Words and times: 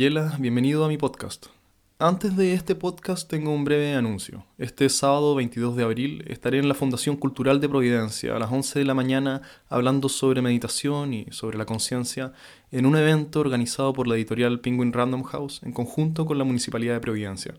Villela, 0.00 0.34
bienvenido 0.38 0.82
a 0.82 0.88
mi 0.88 0.96
podcast. 0.96 1.48
Antes 1.98 2.34
de 2.34 2.54
este 2.54 2.74
podcast 2.74 3.28
tengo 3.28 3.52
un 3.52 3.64
breve 3.64 3.92
anuncio. 3.92 4.46
Este 4.56 4.88
sábado 4.88 5.34
22 5.34 5.76
de 5.76 5.84
abril 5.84 6.24
estaré 6.26 6.58
en 6.58 6.68
la 6.68 6.74
Fundación 6.74 7.18
Cultural 7.18 7.60
de 7.60 7.68
Providencia 7.68 8.34
a 8.34 8.38
las 8.38 8.50
11 8.50 8.78
de 8.78 8.84
la 8.86 8.94
mañana 8.94 9.42
hablando 9.68 10.08
sobre 10.08 10.40
meditación 10.40 11.12
y 11.12 11.26
sobre 11.32 11.58
la 11.58 11.66
conciencia 11.66 12.32
en 12.70 12.86
un 12.86 12.96
evento 12.96 13.40
organizado 13.40 13.92
por 13.92 14.08
la 14.08 14.14
editorial 14.14 14.60
Penguin 14.60 14.94
Random 14.94 15.22
House 15.22 15.60
en 15.64 15.72
conjunto 15.72 16.24
con 16.24 16.38
la 16.38 16.44
Municipalidad 16.44 16.94
de 16.94 17.00
Providencia. 17.00 17.56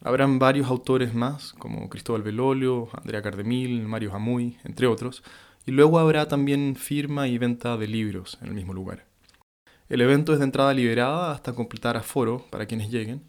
Habrán 0.00 0.40
varios 0.40 0.66
autores 0.66 1.14
más, 1.14 1.52
como 1.52 1.88
Cristóbal 1.88 2.22
Belolio, 2.22 2.88
Andrea 2.92 3.22
Cardemil, 3.22 3.86
Mario 3.86 4.10
Jamuy, 4.10 4.58
entre 4.64 4.88
otros, 4.88 5.22
y 5.64 5.70
luego 5.70 6.00
habrá 6.00 6.26
también 6.26 6.74
firma 6.74 7.28
y 7.28 7.38
venta 7.38 7.76
de 7.76 7.86
libros 7.86 8.36
en 8.42 8.48
el 8.48 8.54
mismo 8.54 8.74
lugar. 8.74 9.11
El 9.92 10.00
evento 10.00 10.32
es 10.32 10.38
de 10.38 10.46
entrada 10.46 10.72
liberada 10.72 11.32
hasta 11.32 11.52
completar 11.52 11.98
aforo 11.98 12.46
para 12.48 12.64
quienes 12.64 12.90
lleguen, 12.90 13.24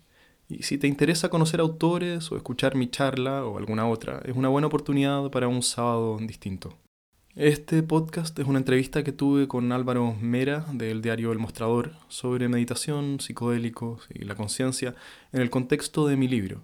y 0.48 0.64
si 0.64 0.78
te 0.78 0.88
interesa 0.88 1.28
conocer 1.28 1.60
autores 1.60 2.32
o 2.32 2.38
escuchar 2.38 2.76
mi 2.76 2.90
charla 2.90 3.44
o 3.44 3.58
alguna 3.58 3.86
otra, 3.86 4.22
es 4.24 4.34
una 4.34 4.48
buena 4.48 4.68
oportunidad 4.68 5.30
para 5.30 5.50
un 5.50 5.62
sábado 5.62 6.18
distinto. 6.22 6.74
Este 7.36 7.84
podcast 7.84 8.40
es 8.40 8.48
una 8.48 8.60
entrevista 8.60 9.04
que 9.04 9.12
tuve 9.12 9.46
con 9.50 9.74
Álvaro 9.74 10.16
Mera 10.22 10.66
del 10.72 11.02
diario 11.02 11.34
El 11.34 11.40
Mostrador 11.40 11.96
sobre 12.08 12.48
meditación, 12.48 13.20
psicodélicos 13.20 14.08
y 14.10 14.24
la 14.24 14.36
conciencia 14.36 14.96
en 15.34 15.42
el 15.42 15.50
contexto 15.50 16.08
de 16.08 16.16
mi 16.16 16.30
libro. 16.30 16.64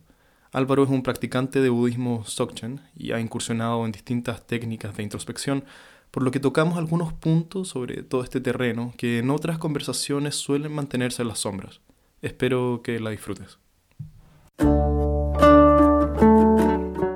Álvaro 0.53 0.85
es 0.85 0.89
un 0.89 1.03
practicante 1.03 1.59
de 1.59 1.67
budismo 1.67 2.23
Dzogchen 2.25 2.79
y 2.95 3.11
ha 3.11 3.19
incursionado 3.19 3.85
en 3.85 3.91
distintas 3.91 4.47
técnicas 4.47 4.95
de 4.95 5.03
introspección, 5.03 5.65
por 6.11 6.23
lo 6.23 6.31
que 6.31 6.39
tocamos 6.39 6.77
algunos 6.77 7.13
puntos 7.13 7.69
sobre 7.69 8.03
todo 8.03 8.23
este 8.23 8.41
terreno 8.41 8.93
que 8.97 9.19
en 9.19 9.29
otras 9.29 9.57
conversaciones 9.57 10.35
suelen 10.35 10.73
mantenerse 10.73 11.21
en 11.21 11.27
las 11.27 11.39
sombras. 11.39 11.81
Espero 12.21 12.81
que 12.83 12.99
la 12.99 13.11
disfrutes. 13.11 13.59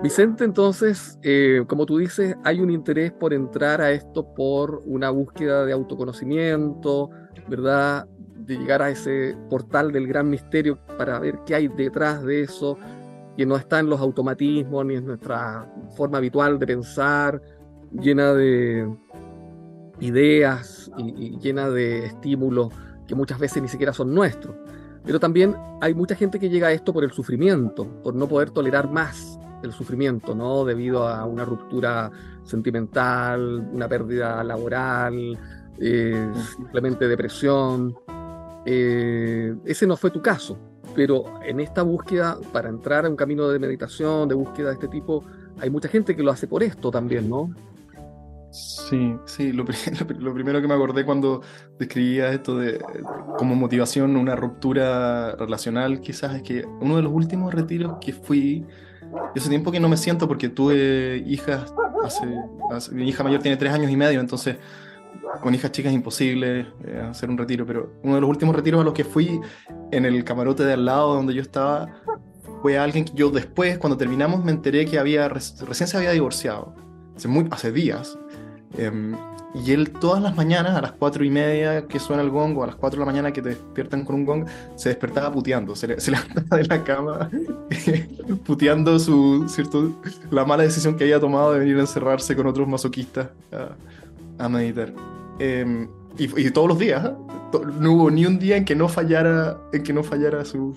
Vicente, 0.03 0.44
entonces, 0.44 1.17
eh, 1.23 1.64
como 1.66 1.86
tú 1.86 1.97
dices, 1.97 2.36
hay 2.44 2.59
un 2.59 2.69
interés 2.69 3.14
por 3.14 3.33
entrar 3.33 3.80
a 3.80 3.91
esto 3.91 4.33
por 4.33 4.81
una 4.86 5.09
búsqueda 5.09 5.66
de 5.66 5.71
autoconocimiento, 5.71 7.09
¿verdad? 7.47 8.05
De 8.36 8.58
llegar 8.58 8.81
a 8.81 8.89
ese 8.89 9.38
portal 9.49 9.94
del 9.94 10.05
gran 10.08 10.30
misterio 10.30 10.77
para 10.97 11.19
ver 11.19 11.39
qué 11.45 11.55
hay 11.55 11.69
detrás 11.69 12.21
de 12.23 12.41
eso, 12.41 12.77
que 13.38 13.45
no 13.45 13.55
está 13.55 13.80
en 13.80 13.89
los 13.89 14.02
automatismos 14.02 14.86
ni 14.86 14.95
en 14.95 15.05
nuestra 15.05 15.71
forma 15.95 16.17
habitual 16.17 16.59
de 16.59 16.67
pensar, 16.67 17.41
llena 17.99 18.33
de 18.33 18.89
ideas 19.99 20.91
y 20.97 21.38
llena 21.39 21.69
de 21.69 22.05
estímulos 22.05 22.69
que 23.08 23.16
muchas 23.16 23.39
veces 23.39 23.61
ni 23.61 23.67
siquiera 23.67 23.94
son 23.94 24.13
nuestros. 24.13 24.55
Pero 25.05 25.19
también 25.19 25.55
hay 25.81 25.94
mucha 25.94 26.16
gente 26.16 26.39
que 26.39 26.49
llega 26.49 26.67
a 26.67 26.71
esto 26.71 26.94
por 26.94 27.03
el 27.03 27.11
sufrimiento, 27.11 27.86
por 28.03 28.16
no 28.16 28.27
poder 28.27 28.52
tolerar 28.52 28.89
más 28.89 29.38
el 29.61 29.71
sufrimiento, 29.71 30.36
¿no? 30.36 30.66
Debido 30.66 31.08
a 31.08 31.25
una 31.25 31.45
ruptura 31.45 32.11
sentimental, 32.44 33.67
una 33.71 33.88
pérdida 33.88 34.44
laboral, 34.44 35.38
eh, 35.80 36.31
simplemente 36.55 37.08
depresión. 37.08 37.95
Eh, 38.66 39.55
ese 39.66 39.88
no 39.88 39.97
fue 39.97 40.11
tu 40.11 40.21
caso, 40.21 40.58
pero 40.95 41.25
en 41.44 41.59
esta 41.59 41.81
búsqueda, 41.81 42.38
para 42.52 42.69
entrar 42.69 43.05
a 43.05 43.09
un 43.09 43.16
camino 43.16 43.49
de 43.49 43.59
meditación, 43.59 44.30
de 44.30 44.36
búsqueda 44.36 44.69
de 44.69 44.73
este 44.75 44.88
tipo, 44.88 45.23
hay 45.59 45.69
mucha 45.69 45.89
gente 45.89 46.16
que 46.16 46.23
lo 46.23 46.31
hace 46.31 46.47
por 46.47 46.64
esto 46.64 46.91
también, 46.91 47.30
¿no? 47.30 47.53
Sí, 48.53 49.15
sí, 49.25 49.51
lo, 49.53 49.65
primero 49.65 50.61
que 50.61 50.67
me 50.67 50.75
acordé 50.75 51.03
cuando 51.03 51.41
describía 51.79 52.31
esto 52.31 52.55
de 52.55 52.79
como 53.35 53.55
motivación 53.55 54.15
una 54.15 54.35
ruptura 54.35 55.35
relacional 55.35 56.01
quizás 56.01 56.35
es 56.35 56.43
que 56.43 56.63
uno 56.63 56.97
de 56.97 57.01
los 57.01 57.11
últimos 57.11 57.51
retiros 57.51 57.97
que 57.99 58.13
fui 58.13 58.63
hace 59.35 59.49
tiempo 59.49 59.71
que 59.71 59.79
no 59.79 59.89
me 59.89 59.97
siento 59.97 60.27
porque 60.27 60.49
tuve 60.49 61.23
hijas, 61.25 61.73
mi 62.92 63.09
hija 63.09 63.23
mayor 63.23 63.42
tiene 63.42 63.58
tres 63.58 63.73
años 63.73 63.89
y 63.89 63.97
medio, 63.97 64.19
entonces 64.19 64.58
con 65.42 65.55
hijas 65.55 65.71
chicas 65.71 65.92
es 65.92 65.95
imposible 65.95 66.67
eh, 66.86 67.08
hacer 67.09 67.31
un 67.31 67.39
retiro, 67.39 67.65
pero 67.65 67.93
uno 68.03 68.15
de 68.15 68.21
los 68.21 68.30
últimos 68.30 68.55
retiros 68.55 68.81
a 68.81 68.83
los 68.83 68.93
que 68.93 69.03
fui 69.03 69.42
en 69.92 70.05
el 70.05 70.23
camarote 70.23 70.63
de 70.63 70.73
al 70.73 70.86
lado 70.86 71.15
donde 71.15 71.33
yo 71.33 71.42
estaba 71.42 71.87
fue 72.61 72.77
alguien 72.77 73.03
que 73.03 73.13
yo 73.15 73.31
después, 73.31 73.80
cuando 73.80 73.97
terminamos, 73.97 74.45
me 74.45 74.52
enteré 74.52 74.86
que 74.86 74.99
había 74.99 75.27
recién 75.27 75.87
se 75.87 75.97
había 75.97 76.11
divorciado, 76.11 76.75
hace, 77.15 77.27
muy, 77.27 77.47
hace 77.52 77.71
días. 77.71 78.17
Em, 78.78 79.16
y 79.54 79.72
él 79.72 79.92
todas 79.92 80.22
las 80.22 80.36
mañanas, 80.36 80.76
a 80.76 80.82
las 80.82 80.94
cuatro 80.94 81.23
y 81.23 81.30
media 81.30 81.86
que 81.88 82.00
suena 82.00 82.23
el 82.23 82.32
gong, 82.32 82.58
o 82.58 82.64
a 82.64 82.67
las 82.67 82.76
cuatro 82.76 83.00
de 83.00 83.06
la 83.06 83.11
mañana 83.11 83.32
que 83.32 83.42
te 83.42 83.50
despiertan 83.50 84.04
con 84.04 84.16
un 84.16 84.26
gong, 84.26 84.45
se 84.76 84.89
despertaba 84.89 85.32
puteando, 85.32 85.76
se, 85.76 86.00
se 86.02 86.11
levantaba 86.11 86.58
de 86.58 86.66
la 86.66 86.84
cama 86.84 87.30
puteando 88.45 88.98
su, 88.98 89.45
¿cierto? 89.48 89.92
la 90.32 90.45
mala 90.45 90.64
decisión 90.64 90.95
que 90.95 91.04
había 91.04 91.20
tomado 91.20 91.54
de 91.54 91.60
venir 91.60 91.78
a 91.78 91.82
encerrarse 91.82 92.36
con 92.36 92.48
otros 92.48 92.67
masoquistas 92.67 93.30
a, 94.39 94.50
meditar. 94.50 94.92
Em, 95.40 95.88
y, 96.17 96.50
todos 96.52 96.67
los 96.67 96.80
días, 96.80 97.05
¿eh? 97.05 97.14
no 97.80 97.94
hubo 97.94 98.11
ni 98.11 98.26
un 98.26 98.40
día 98.40 98.58
en 98.58 98.66
que 98.66 98.76
no 98.76 98.88
fallara, 98.88 99.58
en 99.72 99.84
que 99.84 99.94
no 99.94 100.04
fallara 100.04 100.45
su 100.45 100.76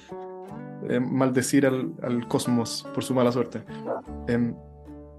eh, 0.89 1.01
maldecir 1.01 1.67
al, 1.67 1.93
al, 2.03 2.29
cosmos 2.29 2.87
por 2.95 3.03
su 3.03 3.15
mala 3.15 3.33
suerte. 3.33 3.63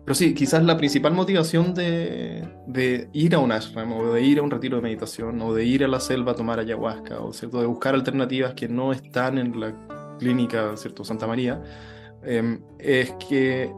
Pero 0.07 0.15
sí, 0.15 0.33
quizás 0.33 0.63
la 0.63 0.77
principal 0.77 1.13
motivación 1.13 1.73
de, 1.73 2.47
de, 2.65 3.09
ir 3.11 3.35
a 3.35 3.39
un 3.39 3.51
ashram 3.51 3.91
o 3.91 4.13
de 4.13 4.21
ir 4.21 4.39
a 4.39 4.41
un 4.41 4.49
retiro 4.49 4.77
de 4.77 4.81
meditación 4.81 5.41
o 5.41 5.53
de 5.53 5.65
ir 5.65 5.83
a 5.83 5.89
la 5.89 5.99
selva 5.99 6.31
a 6.31 6.35
tomar 6.35 6.59
ayahuasca 6.59 7.19
o 7.19 7.33
¿cierto? 7.33 7.59
de 7.59 7.67
buscar 7.67 7.93
alternativas 7.93 8.53
que 8.53 8.69
no 8.69 8.93
están 8.93 9.37
en 9.37 9.59
la 9.59 9.73
clínica 10.17 10.77
¿cierto? 10.77 11.03
Santa 11.03 11.27
María 11.27 11.61
em, 12.23 12.61
es 12.79 13.11
que 13.27 13.63
eh, 13.63 13.71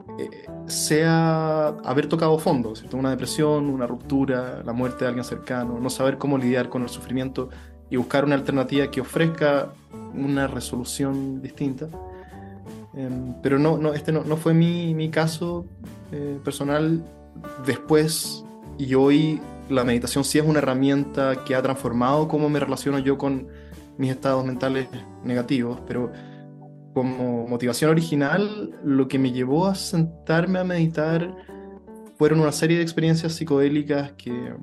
sea 0.67 1.69
haber 1.83 2.05
tocado 2.05 2.37
fondo, 2.37 2.75
¿cierto? 2.75 2.97
una 2.97 3.09
depresión, 3.09 3.67
una 3.67 3.87
ruptura, 3.87 4.61
la 4.63 4.71
muerte 4.71 5.05
de 5.05 5.07
alguien 5.07 5.23
cercano, 5.23 5.79
no 5.79 5.89
saber 5.89 6.19
cómo 6.19 6.37
lidiar 6.37 6.69
con 6.69 6.83
el 6.83 6.89
sufrimiento 6.89 7.49
y 7.89 7.95
buscar 7.95 8.23
una 8.23 8.35
alternativa 8.35 8.91
que 8.91 9.01
ofrezca 9.01 9.73
una 10.13 10.45
resolución 10.45 11.41
distinta. 11.41 11.87
Em, 12.93 13.33
pero 13.41 13.57
no, 13.57 13.79
no, 13.79 13.95
este 13.95 14.11
no, 14.11 14.23
no 14.23 14.37
fue 14.37 14.53
mi, 14.53 14.93
mi 14.93 15.09
caso 15.09 15.65
eh, 16.11 16.39
personal 16.43 17.03
después 17.65 18.43
y 18.77 18.93
hoy 18.95 19.41
la 19.69 19.83
meditación 19.83 20.23
sí 20.23 20.39
es 20.39 20.45
una 20.45 20.59
herramienta 20.59 21.43
que 21.45 21.55
ha 21.55 21.61
transformado 21.61 22.27
cómo 22.27 22.49
me 22.49 22.59
relaciono 22.59 22.99
yo 22.99 23.17
con 23.17 23.47
mis 23.97 24.11
estados 24.11 24.45
mentales 24.45 24.87
negativos, 25.23 25.79
pero 25.85 26.11
como 26.93 27.47
motivación 27.47 27.91
original 27.91 28.75
lo 28.83 29.07
que 29.07 29.19
me 29.19 29.31
llevó 29.31 29.67
a 29.67 29.75
sentarme 29.75 30.59
a 30.59 30.63
meditar 30.63 31.35
fueron 32.17 32.39
una 32.39 32.51
serie 32.51 32.77
de 32.77 32.83
experiencias 32.83 33.33
psicodélicas 33.33 34.13
que 34.13 34.53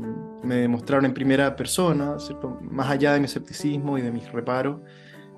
me 0.42 0.56
demostraron 0.56 1.06
en 1.06 1.14
primera 1.14 1.56
persona, 1.56 2.16
más 2.60 2.90
allá 2.90 3.14
de 3.14 3.20
mi 3.20 3.26
escepticismo 3.26 3.96
y 3.96 4.02
de 4.02 4.10
mis 4.10 4.30
reparos, 4.30 4.80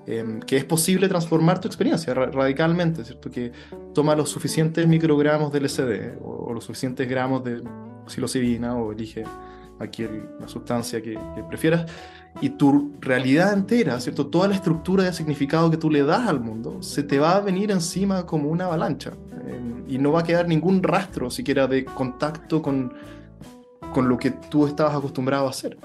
Em, 0.09 0.39
que 0.39 0.57
es 0.57 0.65
posible 0.65 1.07
transformar 1.07 1.61
tu 1.61 1.67
experiencia 1.67 2.15
radicalmente, 2.15 3.05
¿cierto? 3.05 3.29
Que 3.29 3.51
toma 3.93 4.15
los 4.15 4.29
suficientes 4.29 4.87
microgramos 4.87 5.51
de 5.51 5.61
LSD 5.61 6.17
o, 6.23 6.53
los 6.53 6.63
suficientes 6.63 7.07
gramos 7.07 7.43
de 7.43 7.61
psilocibina 8.07 8.75
o 8.75 8.91
elige 8.91 9.23
aquí 9.79 10.05
la 10.39 10.47
sustancia 10.47 11.01
que, 11.01 11.17
prefieras 11.47 11.89
y 12.41 12.49
tu 12.49 12.93
realidad 12.99 13.53
entera, 13.53 13.99
¿cierto? 13.99 14.27
Toda 14.27 14.47
la 14.47 14.55
estructura 14.55 15.03
de 15.03 15.13
significado 15.13 15.71
que 15.71 15.77
tú 15.77 15.89
le 15.89 16.03
das 16.03 16.27
al 16.27 16.39
mundo 16.39 16.81
se 16.81 17.03
te 17.03 17.17
va 17.17 17.35
a 17.35 17.39
venir 17.39 17.71
encima 17.71 18.25
como 18.25 18.49
una 18.49 18.65
avalancha 18.65 19.13
em, 19.47 19.83
y 19.87 19.97
no 19.97 20.11
va 20.11 20.19
a 20.19 20.23
quedar 20.23 20.47
ningún 20.47 20.83
rastro 20.83 21.29
siquiera 21.31 21.67
de 21.67 21.85
contacto 21.85 22.61
con, 22.61 22.93
con 23.93 24.09
lo 24.09 24.17
que 24.17 24.31
tú 24.31 24.67
estabas 24.67 24.95
acostumbrado 24.95 25.47
a 25.47 25.49
hacer. 25.49 25.77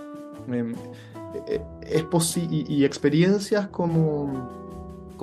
Em, 0.49 0.75
eh, 1.49 1.61
es 1.83 2.37
y, 2.37 2.65
y, 2.69 2.85
experiencias 2.85 3.69
como, 3.69 4.64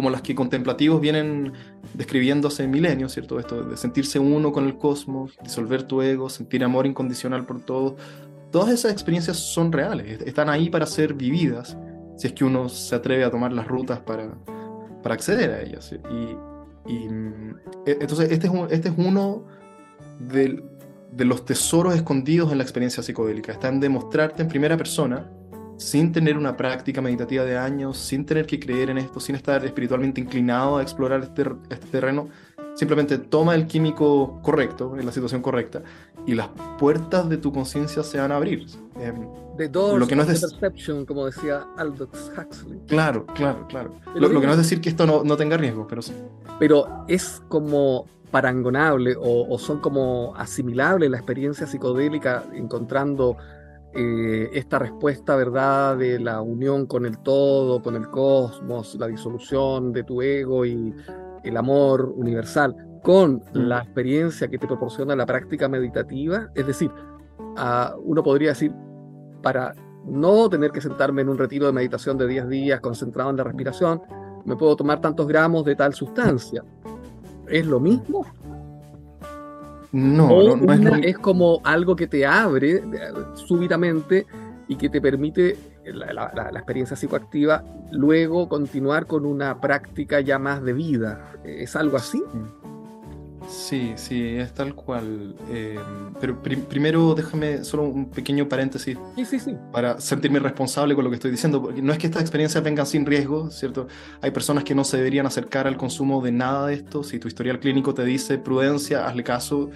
como 0.01 0.09
las 0.09 0.23
que 0.23 0.33
contemplativos 0.33 0.99
vienen 0.99 1.53
describiendo 1.93 2.47
hace 2.47 2.67
milenios, 2.67 3.13
¿cierto? 3.13 3.39
Esto 3.39 3.63
de 3.63 3.77
sentirse 3.77 4.17
uno 4.17 4.51
con 4.51 4.65
el 4.65 4.75
cosmos, 4.75 5.37
disolver 5.43 5.83
tu 5.83 6.01
ego, 6.01 6.27
sentir 6.27 6.63
amor 6.63 6.87
incondicional 6.87 7.45
por 7.45 7.61
todo. 7.61 7.97
Todas 8.49 8.71
esas 8.71 8.91
experiencias 8.93 9.37
son 9.37 9.71
reales, 9.71 10.19
están 10.25 10.49
ahí 10.49 10.71
para 10.71 10.87
ser 10.87 11.13
vividas, 11.13 11.77
si 12.17 12.25
es 12.25 12.33
que 12.33 12.43
uno 12.43 12.67
se 12.67 12.95
atreve 12.95 13.23
a 13.25 13.29
tomar 13.29 13.53
las 13.53 13.67
rutas 13.67 13.99
para, 13.99 14.33
para 15.03 15.13
acceder 15.13 15.51
a 15.51 15.61
ellas. 15.61 15.93
Y, 15.93 16.91
y 16.91 17.05
e, 17.85 17.99
entonces 18.01 18.31
este 18.31 18.47
es, 18.47 18.53
este 18.71 18.89
es 18.89 18.95
uno 18.97 19.45
de, 20.17 20.63
de 21.11 21.25
los 21.25 21.45
tesoros 21.45 21.93
escondidos 21.93 22.51
en 22.51 22.57
la 22.57 22.63
experiencia 22.63 23.03
psicodélica, 23.03 23.51
está 23.51 23.67
en 23.67 23.79
demostrarte 23.79 24.41
en 24.41 24.47
primera 24.47 24.75
persona 24.77 25.29
sin 25.81 26.11
tener 26.11 26.37
una 26.37 26.55
práctica 26.55 27.01
meditativa 27.01 27.43
de 27.43 27.57
años, 27.57 27.97
sin 27.97 28.23
tener 28.23 28.45
que 28.45 28.59
creer 28.59 28.91
en 28.91 28.99
esto, 28.99 29.19
sin 29.19 29.35
estar 29.35 29.65
espiritualmente 29.65 30.21
inclinado 30.21 30.77
a 30.77 30.83
explorar 30.83 31.23
este, 31.23 31.41
este 31.69 31.87
terreno, 31.87 32.29
simplemente 32.75 33.17
toma 33.17 33.55
el 33.55 33.65
químico 33.65 34.39
correcto, 34.43 34.95
en 34.97 35.05
la 35.05 35.11
situación 35.11 35.41
correcta, 35.41 35.81
y 36.27 36.35
las 36.35 36.49
puertas 36.77 37.27
de 37.29 37.37
tu 37.37 37.51
conciencia 37.51 38.03
se 38.03 38.19
van 38.19 38.31
a 38.31 38.35
abrir. 38.35 38.67
Eh, 38.99 39.11
the 39.57 39.67
doors 39.67 39.99
lo 39.99 40.07
que 40.07 40.15
no 40.15 40.21
es 40.21 40.39
perception, 40.39 41.03
como 41.03 41.25
decía 41.25 41.65
Aldous 41.77 42.31
Huxley. 42.37 42.79
Claro, 42.87 43.25
claro, 43.33 43.65
claro. 43.67 43.95
Lo, 44.13 44.29
que 44.29 44.45
no 44.45 44.51
es 44.51 44.59
decir 44.59 44.81
que 44.81 44.89
esto 44.89 45.07
no, 45.07 45.23
no 45.23 45.35
tenga 45.35 45.57
riesgo, 45.57 45.87
pero 45.87 46.03
sí. 46.03 46.13
Pero 46.59 47.05
es 47.07 47.41
como 47.47 48.05
parangonable 48.29 49.15
o, 49.19 49.57
son 49.57 49.79
como 49.79 50.35
asimilables 50.37 51.09
la 51.09 51.17
experiencia 51.17 51.65
psicodélica 51.65 52.45
encontrando 52.53 53.35
eh, 53.93 54.49
esta 54.53 54.79
respuesta, 54.79 55.35
¿verdad?, 55.35 55.97
de 55.97 56.19
la 56.19 56.41
unión 56.41 56.85
con 56.85 57.05
el 57.05 57.17
todo, 57.19 57.81
con 57.81 57.95
el 57.95 58.09
cosmos, 58.09 58.95
la 58.95 59.07
disolución 59.07 59.91
de 59.91 60.03
tu 60.03 60.21
ego 60.21 60.65
y 60.65 60.93
el 61.43 61.57
amor 61.57 62.13
universal, 62.15 62.75
con 63.03 63.35
mm. 63.35 63.41
la 63.53 63.79
experiencia 63.79 64.47
que 64.47 64.57
te 64.57 64.67
proporciona 64.67 65.15
la 65.15 65.25
práctica 65.25 65.67
meditativa. 65.67 66.49
Es 66.55 66.67
decir, 66.67 66.91
uno 68.03 68.23
podría 68.23 68.49
decir, 68.49 68.73
para 69.41 69.73
no 70.05 70.49
tener 70.49 70.71
que 70.71 70.81
sentarme 70.81 71.21
en 71.21 71.29
un 71.29 71.37
retiro 71.37 71.65
de 71.65 71.73
meditación 71.73 72.17
de 72.17 72.27
10 72.27 72.47
días 72.47 72.79
concentrado 72.79 73.29
en 73.29 73.37
la 73.37 73.43
respiración, 73.43 74.01
me 74.45 74.55
puedo 74.55 74.75
tomar 74.75 75.01
tantos 75.01 75.27
gramos 75.27 75.65
de 75.65 75.75
tal 75.75 75.93
sustancia. 75.93 76.63
¿Es 77.47 77.65
lo 77.65 77.79
mismo? 77.79 78.25
No, 79.91 80.55
no, 80.55 80.95
es, 81.03 81.17
como 81.17 81.59
algo 81.63 81.95
que 81.95 82.07
te 82.07 82.25
abre 82.25 82.81
súbitamente 83.35 84.25
y 84.67 84.77
que 84.77 84.89
te 84.89 85.01
permite 85.01 85.57
la, 85.85 86.49
experiencia 86.53 86.95
psicoactiva 86.95 87.63
luego 87.91 88.47
continuar 88.47 89.05
con 89.05 89.25
una 89.25 89.59
práctica 89.59 90.21
ya 90.21 90.39
más 90.39 90.63
de 90.63 90.73
vida. 90.73 91.33
¿Es 91.43 91.75
algo 91.75 91.97
así? 91.97 92.23
Sí, 93.51 93.91
sí, 93.97 94.37
es 94.37 94.53
tal 94.53 94.73
cual. 94.73 95.35
Eh, 95.49 95.77
pero 96.21 96.41
primero 96.41 97.13
déjame 97.13 97.65
solo 97.65 97.83
un 97.83 98.09
pequeño 98.09 98.47
paréntesis 98.47 98.97
sí, 99.17 99.25
sí, 99.25 99.39
sí. 99.39 99.55
para 99.73 99.99
sentirme 99.99 100.39
responsable 100.39 100.95
con 100.95 101.03
lo 101.03 101.09
que 101.09 101.15
estoy 101.15 101.31
diciendo. 101.31 101.61
Porque 101.61 101.81
no 101.81 101.91
es 101.91 101.99
que 101.99 102.07
estas 102.07 102.21
experiencias 102.21 102.63
vengan 102.63 102.85
sin 102.85 103.05
riesgo, 103.05 103.51
¿cierto? 103.51 103.87
Hay 104.21 104.31
personas 104.31 104.63
que 104.63 104.73
no 104.73 104.85
se 104.85 104.97
deberían 104.97 105.25
acercar 105.25 105.67
al 105.67 105.75
consumo 105.75 106.21
de 106.21 106.31
nada 106.31 106.67
de 106.67 106.75
esto. 106.75 107.03
Si 107.03 107.19
tu 107.19 107.27
historial 107.27 107.59
clínico 107.59 107.93
te 107.93 108.05
dice 108.05 108.37
prudencia, 108.37 109.05
hazle 109.05 109.23
caso. 109.23 109.69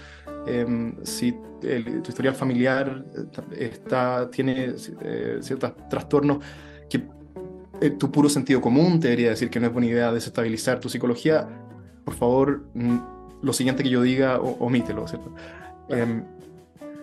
Em, 0.47 0.95
si 1.03 1.33
tu 1.33 2.09
historial 2.09 2.35
familiar 2.35 3.03
eh, 3.51 3.71
está, 3.73 4.29
tiene 4.29 4.75
eh, 5.01 5.37
ciertos 5.41 5.73
trastornos 5.89 6.37
que 6.89 7.03
tu 7.99 8.09
puro 8.09 8.29
sentido 8.29 8.61
común 8.61 9.01
te 9.01 9.09
debería 9.09 9.31
decir 9.31 9.49
que 9.49 9.59
no 9.59 9.67
es 9.67 9.73
buena 9.73 9.87
idea 9.87 10.11
desestabilizar 10.13 10.79
tu 10.79 10.87
psicología, 10.87 11.45
por 12.05 12.13
favor 12.13 12.63
lo 13.45 13.53
siguiente 13.53 13.83
que 13.83 13.89
yo 13.89 14.01
diga, 14.01 14.39
omítelo, 14.39 15.07
¿cierto? 15.07 15.33
Em, 15.89 16.23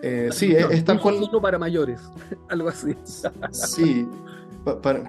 eh, 0.01 0.29
sí, 0.31 0.53
es, 0.53 0.83
tal 0.83 0.99
cual. 0.99 1.29
Para 1.41 1.57
mayores, 1.57 2.01
algo 2.49 2.69
así. 2.69 2.95
sí, 3.51 4.07
para, 4.81 5.03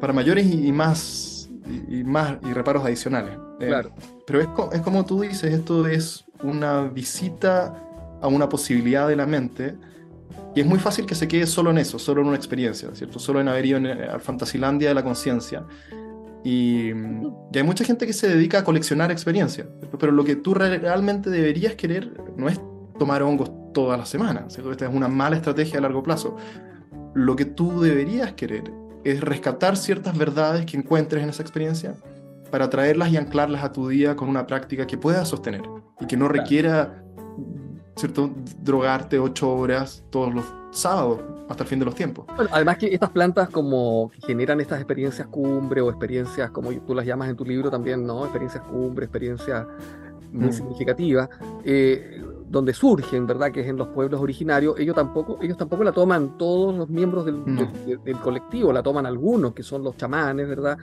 para, 0.00 0.12
mayores 0.12 0.46
y, 0.46 0.70
más 0.70 1.50
y, 1.88 2.04
más 2.04 2.38
y 2.48 2.52
reparos 2.52 2.84
adicionales. 2.84 3.34
Em, 3.58 3.68
claro. 3.68 3.90
Pero 4.26 4.40
es, 4.40 4.48
es 4.72 4.80
como 4.82 5.04
tú 5.04 5.22
dices, 5.22 5.52
esto 5.52 5.86
es 5.88 6.24
una 6.42 6.82
visita 6.82 7.74
a 8.22 8.28
una 8.28 8.48
posibilidad 8.48 9.08
de 9.08 9.16
la 9.16 9.26
mente 9.26 9.76
y 10.54 10.60
es 10.60 10.66
muy 10.66 10.78
fácil 10.78 11.06
que 11.06 11.14
se 11.14 11.28
quede 11.28 11.46
solo 11.46 11.70
en 11.70 11.78
eso, 11.78 11.98
solo 11.98 12.20
en 12.20 12.28
una 12.28 12.36
experiencia, 12.36 12.88
¿cierto? 12.94 13.18
Solo 13.18 13.40
en 13.40 13.48
haber 13.48 13.66
ido 13.66 13.80
a 14.12 14.18
Fantasilandia 14.18 14.88
de 14.88 14.94
la 14.94 15.04
conciencia. 15.04 15.64
Y, 16.44 16.90
hay 16.90 17.62
mucha 17.64 17.84
gente 17.84 18.06
que 18.06 18.12
se 18.12 18.28
dedica 18.28 18.60
a 18.60 18.64
coleccionar 18.64 19.10
experiencias, 19.10 19.66
pero 19.98 20.12
lo 20.12 20.24
que 20.24 20.36
tú 20.36 20.54
realmente 20.54 21.30
deberías 21.30 21.74
querer 21.74 22.12
no 22.36 22.48
es 22.48 22.60
tomar 22.98 23.22
hongos 23.22 23.50
todas 23.72 23.98
las 23.98 24.08
semanas, 24.08 24.58
esta 24.58 24.86
es 24.86 24.94
una 24.94 25.08
mala 25.08 25.36
estrategia 25.36 25.78
a 25.78 25.82
largo 25.82 26.02
plazo. 26.02 26.36
Lo 27.14 27.36
que 27.36 27.44
tú 27.44 27.80
deberías 27.80 28.32
querer 28.32 28.64
es 29.04 29.20
rescatar 29.20 29.76
ciertas 29.76 30.16
verdades 30.16 30.66
que 30.66 30.76
encuentres 30.76 31.22
en 31.22 31.30
esa 31.30 31.42
experiencia 31.42 31.94
para 32.50 32.70
traerlas 32.70 33.10
y 33.10 33.16
anclarlas 33.16 33.62
a 33.62 33.72
tu 33.72 33.88
día 33.88 34.16
con 34.16 34.28
una 34.28 34.46
práctica 34.46 34.86
que 34.86 34.96
puedas 34.96 35.28
sostener 35.28 35.62
y 36.00 36.06
que 36.06 36.16
no 36.16 36.28
requiera 36.28 37.02
¿cierto? 37.98 38.30
drogarte 38.62 39.18
ocho 39.18 39.52
horas 39.52 40.04
todos 40.10 40.34
los 40.34 40.44
sábados 40.70 41.20
hasta 41.48 41.62
el 41.62 41.68
fin 41.68 41.78
de 41.78 41.84
los 41.86 41.94
tiempos. 41.94 42.26
además 42.50 42.78
que 42.78 42.92
estas 42.92 43.10
plantas 43.10 43.48
como 43.48 44.10
generan 44.26 44.60
estas 44.60 44.78
experiencias 44.78 45.26
cumbre 45.28 45.80
o 45.80 45.88
experiencias 45.88 46.50
como 46.50 46.72
tú 46.72 46.94
las 46.94 47.06
llamas 47.06 47.30
en 47.30 47.36
tu 47.36 47.44
libro 47.44 47.70
también, 47.70 48.06
¿no? 48.06 48.24
Experiencias 48.24 48.62
cumbre, 48.64 49.06
experiencias 49.06 49.66
muy 50.30 50.48
mm. 50.48 50.52
significativas, 50.52 51.28
eh, 51.64 52.22
donde 52.48 52.72
surgen, 52.72 53.26
¿verdad? 53.26 53.52
Que 53.52 53.60
es 53.60 53.68
en 53.68 53.76
los 53.76 53.88
pueblos 53.88 54.20
originarios, 54.20 54.78
ellos 54.78 54.94
tampoco, 54.94 55.38
ellos 55.42 55.56
tampoco 55.56 55.84
la 55.84 55.92
toman 55.92 56.38
todos 56.38 56.74
los 56.76 56.88
miembros 56.88 57.24
del, 57.24 57.44
del 58.04 58.16
colectivo, 58.20 58.72
la 58.72 58.82
toman 58.82 59.06
algunos, 59.06 59.52
que 59.52 59.62
son 59.62 59.82
los 59.82 59.96
chamanes, 59.96 60.48
¿verdad? 60.48 60.78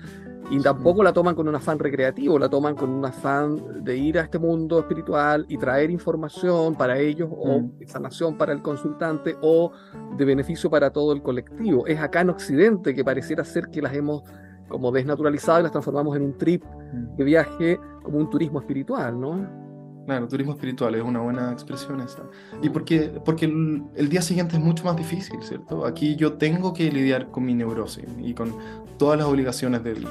Y 0.51 0.59
tampoco 0.59 1.01
la 1.01 1.11
toman 1.11 1.33
con 1.33 1.47
un 1.47 1.55
afán 1.55 1.79
recreativo, 1.79 2.37
la 2.37 2.49
toman 2.49 2.75
con 2.75 2.91
un 2.91 3.03
afán 3.03 3.83
de 3.83 3.97
ir 3.97 4.19
a 4.19 4.21
este 4.21 4.37
mundo 4.37 4.79
espiritual 4.79 5.45
y 5.49 5.57
traer 5.57 5.89
información 5.89 6.75
para 6.75 6.99
ellos 6.99 7.29
o 7.31 7.61
mm. 7.61 7.87
sanación 7.87 8.37
para 8.37 8.53
el 8.53 8.61
consultante 8.61 9.35
o 9.41 9.71
de 10.17 10.23
beneficio 10.23 10.69
para 10.69 10.91
todo 10.91 11.13
el 11.13 11.23
colectivo. 11.23 11.87
Es 11.87 11.99
acá 11.99 12.21
en 12.21 12.29
Occidente 12.29 12.93
que 12.93 13.03
pareciera 13.03 13.43
ser 13.43 13.69
que 13.69 13.81
las 13.81 13.95
hemos 13.95 14.21
como 14.67 14.91
desnaturalizado 14.91 15.61
y 15.61 15.63
las 15.63 15.71
transformamos 15.71 16.15
en 16.15 16.23
un 16.23 16.37
trip 16.37 16.63
mm. 16.63 17.15
de 17.15 17.23
viaje 17.23 17.79
como 18.03 18.19
un 18.19 18.29
turismo 18.29 18.59
espiritual, 18.59 19.19
¿no? 19.19 19.64
Claro, 20.05 20.27
turismo 20.27 20.53
espiritual 20.53 20.93
es 20.93 21.01
una 21.01 21.19
buena 21.19 21.51
expresión 21.51 21.99
esa. 22.01 22.23
Y 22.61 22.69
porque, 22.69 23.11
porque 23.25 23.45
el, 23.45 24.09
día 24.09 24.21
siguiente 24.21 24.55
es 24.55 24.61
mucho 24.61 24.83
más 24.83 24.95
difícil, 24.95 25.41
¿cierto? 25.41 25.85
Aquí 25.85 26.15
yo 26.15 26.33
tengo 26.33 26.73
que 26.73 26.91
lidiar 26.91 27.31
con 27.31 27.43
mi 27.43 27.55
neurosis 27.55 28.05
y 28.21 28.33
con 28.35 28.53
todas 28.97 29.17
las 29.17 29.27
obligaciones 29.27 29.83
del, 29.83 30.07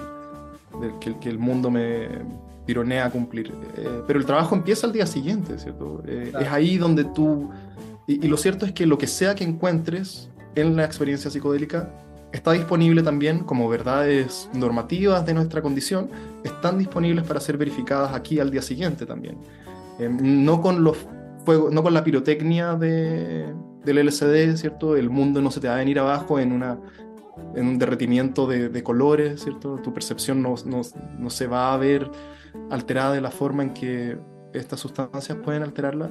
que, 1.00 1.28
el 1.28 1.38
mundo 1.38 1.70
me 1.70 2.08
tironea 2.66 3.06
a 3.06 3.10
cumplir. 3.10 3.52
Eh, 3.76 4.02
pero 4.06 4.18
el 4.18 4.26
trabajo 4.26 4.56
empieza 4.56 4.86
al 4.86 4.92
día 4.92 5.06
siguiente, 5.06 5.58
¿cierto? 5.58 6.02
Eh, 6.06 6.32
es 6.40 6.48
ahí 6.48 6.76
donde 6.76 7.04
tú... 7.04 7.50
Y, 8.08 8.26
lo 8.26 8.36
cierto 8.36 8.66
es 8.66 8.72
que 8.72 8.86
lo 8.86 8.98
que 8.98 9.06
sea 9.06 9.36
que 9.36 9.44
encuentres 9.44 10.28
en 10.56 10.74
la 10.74 10.84
experiencia 10.84 11.30
psicodélica 11.30 11.88
está 12.32 12.50
disponible 12.50 13.02
también 13.04 13.40
como 13.40 13.68
verdades 13.68 14.48
normativas 14.52 15.24
de 15.24 15.34
nuestra 15.34 15.62
condición, 15.62 16.10
están 16.42 16.78
disponibles 16.78 17.24
para 17.24 17.38
ser 17.38 17.56
verificadas 17.56 18.12
aquí 18.12 18.40
al 18.40 18.50
día 18.50 18.60
siguiente 18.60 19.06
también. 19.06 19.36
Eh, 19.98 20.08
no 20.08 20.60
con 20.60 20.84
los 20.84 20.96
fuegos, 21.44 21.72
no 21.72 21.82
con 21.82 21.94
la 21.94 22.04
pirotecnia 22.04 22.74
de, 22.74 23.54
del 23.84 23.98
LCD, 23.98 24.56
¿cierto? 24.56 24.96
El 24.96 25.10
mundo 25.10 25.40
no 25.40 25.50
se 25.50 25.60
te 25.60 25.68
va 25.68 25.74
a 25.74 25.78
venir 25.78 25.98
abajo 25.98 26.38
en 26.38 26.52
una 26.52 26.78
en 27.56 27.66
un 27.66 27.78
derretimiento 27.78 28.46
de, 28.46 28.82
colores, 28.82 29.42
¿cierto? 29.42 29.80
Tu 29.82 29.92
percepción 29.92 30.42
no, 30.42 30.54
no, 30.64 30.82
no, 31.18 31.30
se 31.30 31.46
va 31.46 31.72
a 31.72 31.76
ver 31.76 32.10
alterada 32.70 33.12
de 33.12 33.20
la 33.20 33.30
forma 33.30 33.62
en 33.62 33.74
que 33.74 34.16
estas 34.52 34.80
sustancias 34.80 35.36
pueden 35.42 35.62
alterarla, 35.62 36.10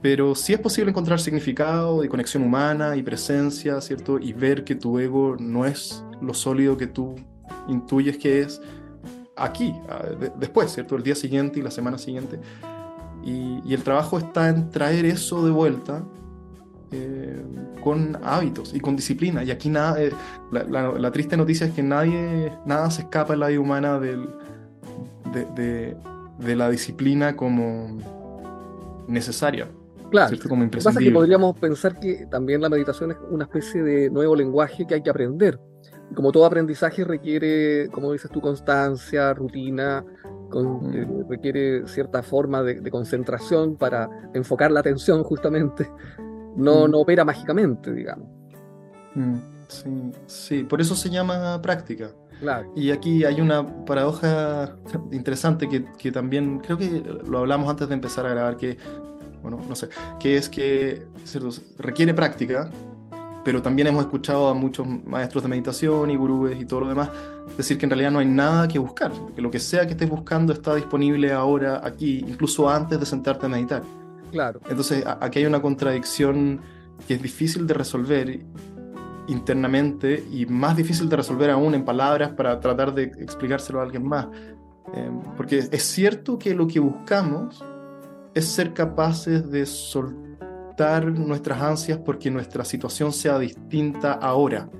pero 0.00 0.34
sí 0.34 0.52
es 0.52 0.60
posible 0.60 0.90
encontrar 0.90 1.20
significado 1.20 2.04
y 2.04 2.08
conexión 2.08 2.42
humana 2.42 2.96
y 2.96 3.02
presencia, 3.02 3.80
¿cierto? 3.80 4.18
Y 4.18 4.32
ver 4.32 4.64
que 4.64 4.74
tu 4.74 4.98
ego 4.98 5.36
no 5.38 5.66
es 5.66 6.04
lo 6.20 6.34
sólido 6.34 6.76
que 6.76 6.86
tú 6.86 7.16
intuyes 7.68 8.16
que 8.16 8.40
es 8.40 8.60
aquí, 9.36 9.74
después, 10.38 10.72
¿cierto? 10.72 10.96
El 10.96 11.02
día 11.02 11.14
siguiente 11.14 11.60
y 11.60 11.62
la 11.62 11.70
semana 11.70 11.98
siguiente. 11.98 12.38
Y, 13.24 13.60
y 13.64 13.74
el 13.74 13.82
trabajo 13.82 14.18
está 14.18 14.48
en 14.48 14.70
traer 14.70 15.04
eso 15.04 15.44
de 15.44 15.50
vuelta 15.50 16.04
eh, 16.90 17.42
con 17.82 18.18
hábitos 18.22 18.74
y 18.74 18.80
con 18.80 18.96
disciplina. 18.96 19.44
Y 19.44 19.50
aquí 19.50 19.68
nada, 19.68 20.02
eh, 20.02 20.10
la, 20.50 21.10
triste 21.12 21.36
noticia 21.36 21.66
es 21.66 21.74
que 21.74 21.82
nadie, 21.82 22.50
nada 22.64 22.90
se 22.90 23.02
escapa 23.02 23.34
en 23.34 23.40
la 23.40 23.48
vida 23.48 23.60
humana 23.60 24.00
del, 24.00 24.26
de, 25.32 25.94
de, 26.38 26.56
la 26.56 26.70
disciplina 26.70 27.36
como 27.36 27.98
necesaria. 29.06 29.68
Claro, 30.10 30.36
como 30.48 30.64
lo 30.64 30.70
que 30.70 30.78
pasa 30.78 30.98
es 30.98 31.06
que 31.06 31.10
podríamos 31.10 31.58
pensar 31.58 32.00
que 32.00 32.26
también 32.30 32.62
la 32.62 32.70
meditación 32.70 33.10
es 33.10 33.18
una 33.30 33.44
especie 33.44 33.82
de 33.82 34.08
nuevo 34.08 34.34
lenguaje 34.34 34.86
que 34.86 34.94
hay 34.94 35.02
que 35.02 35.10
aprender. 35.10 35.60
Como 36.14 36.32
todo 36.32 36.46
aprendizaje 36.46 37.04
requiere, 37.04 37.88
como 37.90 38.12
dices 38.12 38.30
tú, 38.30 38.40
constancia, 38.40 39.34
rutina, 39.34 40.04
con, 40.50 40.88
mm. 40.88 40.94
eh, 40.94 41.24
requiere 41.28 41.86
cierta 41.86 42.22
forma 42.22 42.62
de, 42.62 42.80
de, 42.80 42.90
concentración 42.90 43.76
para 43.76 44.08
enfocar 44.32 44.70
la 44.70 44.80
atención 44.80 45.22
justamente 45.22 45.90
no, 46.58 46.86
mm. 46.86 46.90
no 46.90 46.98
opera 46.98 47.24
mágicamente, 47.24 47.92
digamos. 47.92 48.28
Mm, 49.14 49.36
sí, 49.68 50.12
sí, 50.26 50.64
por 50.64 50.80
eso 50.80 50.94
se 50.94 51.08
llama 51.08 51.60
práctica. 51.62 52.10
Y 52.76 52.92
aquí 52.92 53.24
hay 53.24 53.40
una 53.40 53.84
paradoja 53.84 54.76
interesante 55.10 55.68
que, 55.68 55.84
que, 55.98 56.12
también 56.12 56.60
creo 56.60 56.78
que 56.78 57.02
lo 57.26 57.38
hablamos 57.38 57.68
antes 57.68 57.88
de 57.88 57.94
empezar 57.94 58.26
a 58.26 58.30
grabar, 58.30 58.56
que, 58.56 58.76
bueno, 59.42 59.58
no 59.68 59.74
sé, 59.74 59.88
que 60.20 60.36
es 60.36 60.48
que 60.48 61.04
requiere 61.78 62.14
práctica, 62.14 62.70
pero 63.48 63.62
también 63.62 63.88
hemos 63.88 64.04
escuchado 64.04 64.48
a 64.48 64.52
muchos 64.52 64.86
maestros 65.06 65.42
de 65.42 65.48
meditación 65.48 66.10
y 66.10 66.16
gurúes 66.16 66.60
y 66.60 66.66
todo 66.66 66.80
lo 66.80 66.88
demás 66.90 67.08
decir 67.56 67.78
que 67.78 67.86
en 67.86 67.90
realidad 67.90 68.10
no 68.10 68.18
hay 68.18 68.26
nada 68.26 68.68
que 68.68 68.78
buscar, 68.78 69.10
que 69.34 69.40
lo 69.40 69.50
que 69.50 69.58
sea 69.58 69.86
que 69.86 69.92
estés 69.92 70.10
buscando 70.10 70.52
está 70.52 70.74
disponible 70.74 71.32
ahora, 71.32 71.80
aquí, 71.82 72.18
incluso 72.28 72.68
antes 72.68 73.00
de 73.00 73.06
sentarte 73.06 73.46
a 73.46 73.48
meditar. 73.48 73.82
Claro. 74.32 74.60
Entonces, 74.68 75.02
aquí 75.22 75.38
hay 75.38 75.46
una 75.46 75.62
contradicción 75.62 76.60
que 77.06 77.14
es 77.14 77.22
difícil 77.22 77.66
de 77.66 77.72
resolver 77.72 78.38
internamente 79.28 80.22
y 80.30 80.44
más 80.44 80.76
difícil 80.76 81.08
de 81.08 81.16
resolver 81.16 81.48
aún 81.48 81.74
en 81.74 81.86
palabras 81.86 82.32
para 82.32 82.60
tratar 82.60 82.92
de 82.92 83.04
explicárselo 83.04 83.80
a 83.80 83.84
alguien 83.84 84.06
más. 84.06 84.26
Em, 84.92 85.22
porque 85.38 85.66
es 85.72 85.82
cierto 85.84 86.38
que 86.38 86.54
lo 86.54 86.68
que 86.68 86.80
buscamos 86.80 87.64
es 88.34 88.44
ser 88.44 88.74
capaces 88.74 89.50
de 89.50 89.64
soltar 89.64 90.27
nuestras 90.78 91.60
ansias 91.60 91.98
porque 91.98 92.30
nuestra 92.30 92.64
situación 92.64 93.12
sea 93.12 93.38
distinta 93.38 94.12
ahora. 94.12 94.70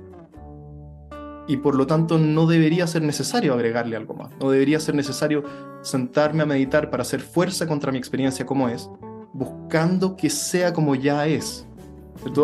Y 1.47 1.57
por 1.57 1.75
lo 1.75 1.87
tanto 1.87 2.17
no 2.17 2.45
debería 2.45 2.85
ser 2.85 3.01
necesario 3.01 3.53
agregarle 3.53 3.95
algo 3.95 4.13
más. 4.13 4.31
No 4.39 4.51
debería 4.51 4.79
ser 4.79 4.95
necesario 4.95 5.43
sentarme 5.81 6.43
a 6.43 6.45
meditar 6.45 6.89
para 6.89 7.01
hacer 7.01 7.21
fuerza 7.21 7.67
contra 7.67 7.91
mi 7.91 7.97
experiencia 7.97 8.45
como 8.45 8.69
es, 8.69 8.89
buscando 9.33 10.15
que 10.15 10.29
sea 10.29 10.73
como 10.73 10.95
ya 10.95 11.25
es. 11.27 11.65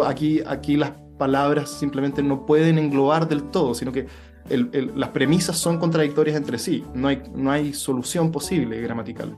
Aquí, 0.05 0.41
aquí 0.45 0.75
las 0.75 0.91
palabras 1.17 1.69
simplemente 1.69 2.23
no 2.23 2.45
pueden 2.45 2.77
englobar 2.77 3.27
del 3.27 3.43
todo, 3.43 3.73
sino 3.73 3.91
que 3.91 4.07
las 4.49 5.09
premisas 5.09 5.57
son 5.57 5.79
contradictorias 5.79 6.37
entre 6.37 6.59
sí, 6.59 6.83
no 6.93 7.07
hay, 7.07 7.21
no 7.33 7.51
hay 7.51 7.73
solución 7.73 8.31
posible 8.31 8.79
gramatical. 8.81 9.37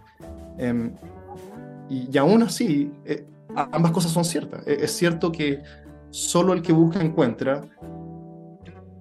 Em, 0.57 0.93
y, 1.89 2.17
aún 2.17 2.43
así, 2.43 2.91
eh, 3.05 3.25
ambas 3.55 3.91
cosas 3.91 4.11
son 4.11 4.25
ciertas. 4.25 4.65
E, 4.67 4.83
es, 4.83 4.91
cierto 4.91 5.31
que 5.31 5.61
solo 6.09 6.53
el 6.53 6.61
que 6.61 6.73
busca 6.73 7.01
encuentra 7.01 7.61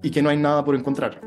y 0.01 0.11
que 0.11 0.21
no 0.21 0.29
hay 0.29 0.37
nada 0.37 0.63
por 0.63 0.75
encontrar. 0.75 1.21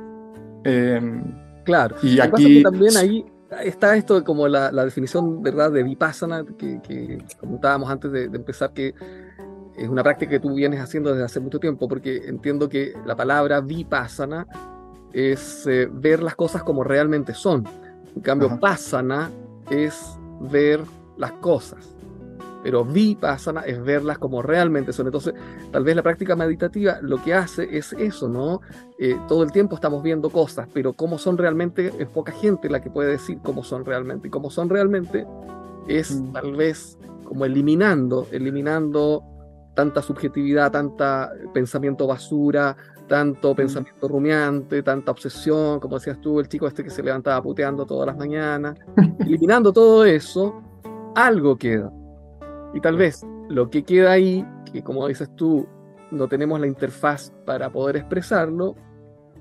Em, 0.64 1.23
claro. 1.64 1.97
Y 2.02 2.21
aquí 2.21 2.62
también 2.62 2.97
ahí 2.97 3.25
está 3.64 3.97
esto 3.97 4.23
como 4.25 4.47
la, 4.49 4.71
definición 4.85 5.43
verdad 5.43 5.73
de 5.73 5.83
vipassana 5.83 6.45
que, 6.59 6.81
que 6.83 7.19
comentábamos 7.38 7.90
antes 7.90 8.12
de, 8.12 8.29
de 8.29 8.37
empezar 8.37 8.73
que 8.73 8.95
es 9.76 9.88
una 9.88 10.02
práctica 10.02 10.31
que 10.31 10.40
tú 10.40 10.55
vienes 10.55 10.81
haciendo 10.81 11.11
desde 11.11 11.25
hace 11.25 11.40
mucho 11.40 11.59
tiempo, 11.59 11.88
porque 11.88 12.29
entiendo 12.29 12.69
que 12.69 12.93
la 13.07 13.17
palabra 13.17 13.61
vipassana 13.61 14.47
es 15.12 15.67
eh, 15.67 15.88
ver 15.90 16.23
las 16.23 16.35
cosas 16.35 16.62
como 16.62 16.85
realmente 16.85 17.35
son. 17.35 17.67
En 18.14 18.23
cambio, 18.23 18.59
pasana 18.61 19.31
es 19.71 20.19
ver 20.40 20.81
las 21.21 21.33
cosas. 21.33 21.95
Pero 22.62 22.85
vipassana 22.85 23.61
es 23.61 23.83
verlas 23.83 24.19
como 24.19 24.43
realmente 24.43 24.93
son. 24.93 25.07
Entonces, 25.07 25.35
tal 25.71 25.85
vez 25.85 25.97
la 25.97 26.03
práctica 26.03 26.37
meditativa 26.37 26.99
lo 27.00 27.23
que 27.23 27.33
hace 27.33 27.69
es 27.77 27.95
eso, 27.95 28.29
¿no? 28.29 28.61
Eh, 28.99 29.17
todo 29.29 29.45
el 29.45 29.53
tiempo 29.53 29.77
estamos 29.77 30.03
viendo 30.03 30.29
cosas, 30.29 30.69
pero 30.75 30.93
cómo 30.93 31.17
son 31.17 31.39
realmente 31.39 31.93
es 31.99 32.09
poca 32.09 32.33
gente 32.33 32.69
la 32.69 32.83
que 32.83 32.91
puede 32.91 33.12
decir 33.12 33.39
cómo 33.43 33.65
son 33.65 33.85
realmente. 33.85 34.29
Y 34.29 34.31
cómo 34.31 34.50
son 34.50 34.69
realmente 34.69 35.27
es 35.89 36.15
mm. 36.15 36.33
tal 36.33 36.53
vez 36.55 36.99
como 37.25 37.45
eliminando, 37.45 38.27
eliminando 38.31 39.23
tanta 39.75 40.03
subjetividad, 40.03 40.71
tanta 40.71 41.33
pensamiento 41.55 42.07
basura, 42.07 42.77
tanto 43.11 43.55
pensamiento 43.55 44.07
rumiante, 44.07 44.83
tanta 44.83 45.11
obsesión, 45.11 45.81
como 45.81 45.97
decías 45.97 46.21
tú, 46.21 46.39
el 46.39 46.49
chico 46.49 46.67
este 46.67 46.85
que 46.85 46.91
se 46.91 47.03
levantaba 47.03 47.43
puteando 47.43 47.87
todas 47.87 48.07
las 48.07 48.17
mañanas. 48.17 48.79
Eliminando 49.19 49.73
todo 49.73 50.05
eso, 50.05 50.62
algo 51.14 51.57
queda. 51.57 51.93
Y 52.75 52.81
tal 52.81 52.97
vez 52.97 53.26
lo 53.49 53.71
que 53.71 53.83
queda 53.83 54.12
ahí, 54.12 54.47
que 54.73 54.83
como 54.83 55.07
dices 55.09 55.29
tú, 55.37 55.67
no 56.11 56.29
tenemos 56.29 56.61
la 56.61 56.67
interfaz 56.67 57.33
para 57.45 57.71
poder 57.71 57.97
expresarlo, 57.97 58.75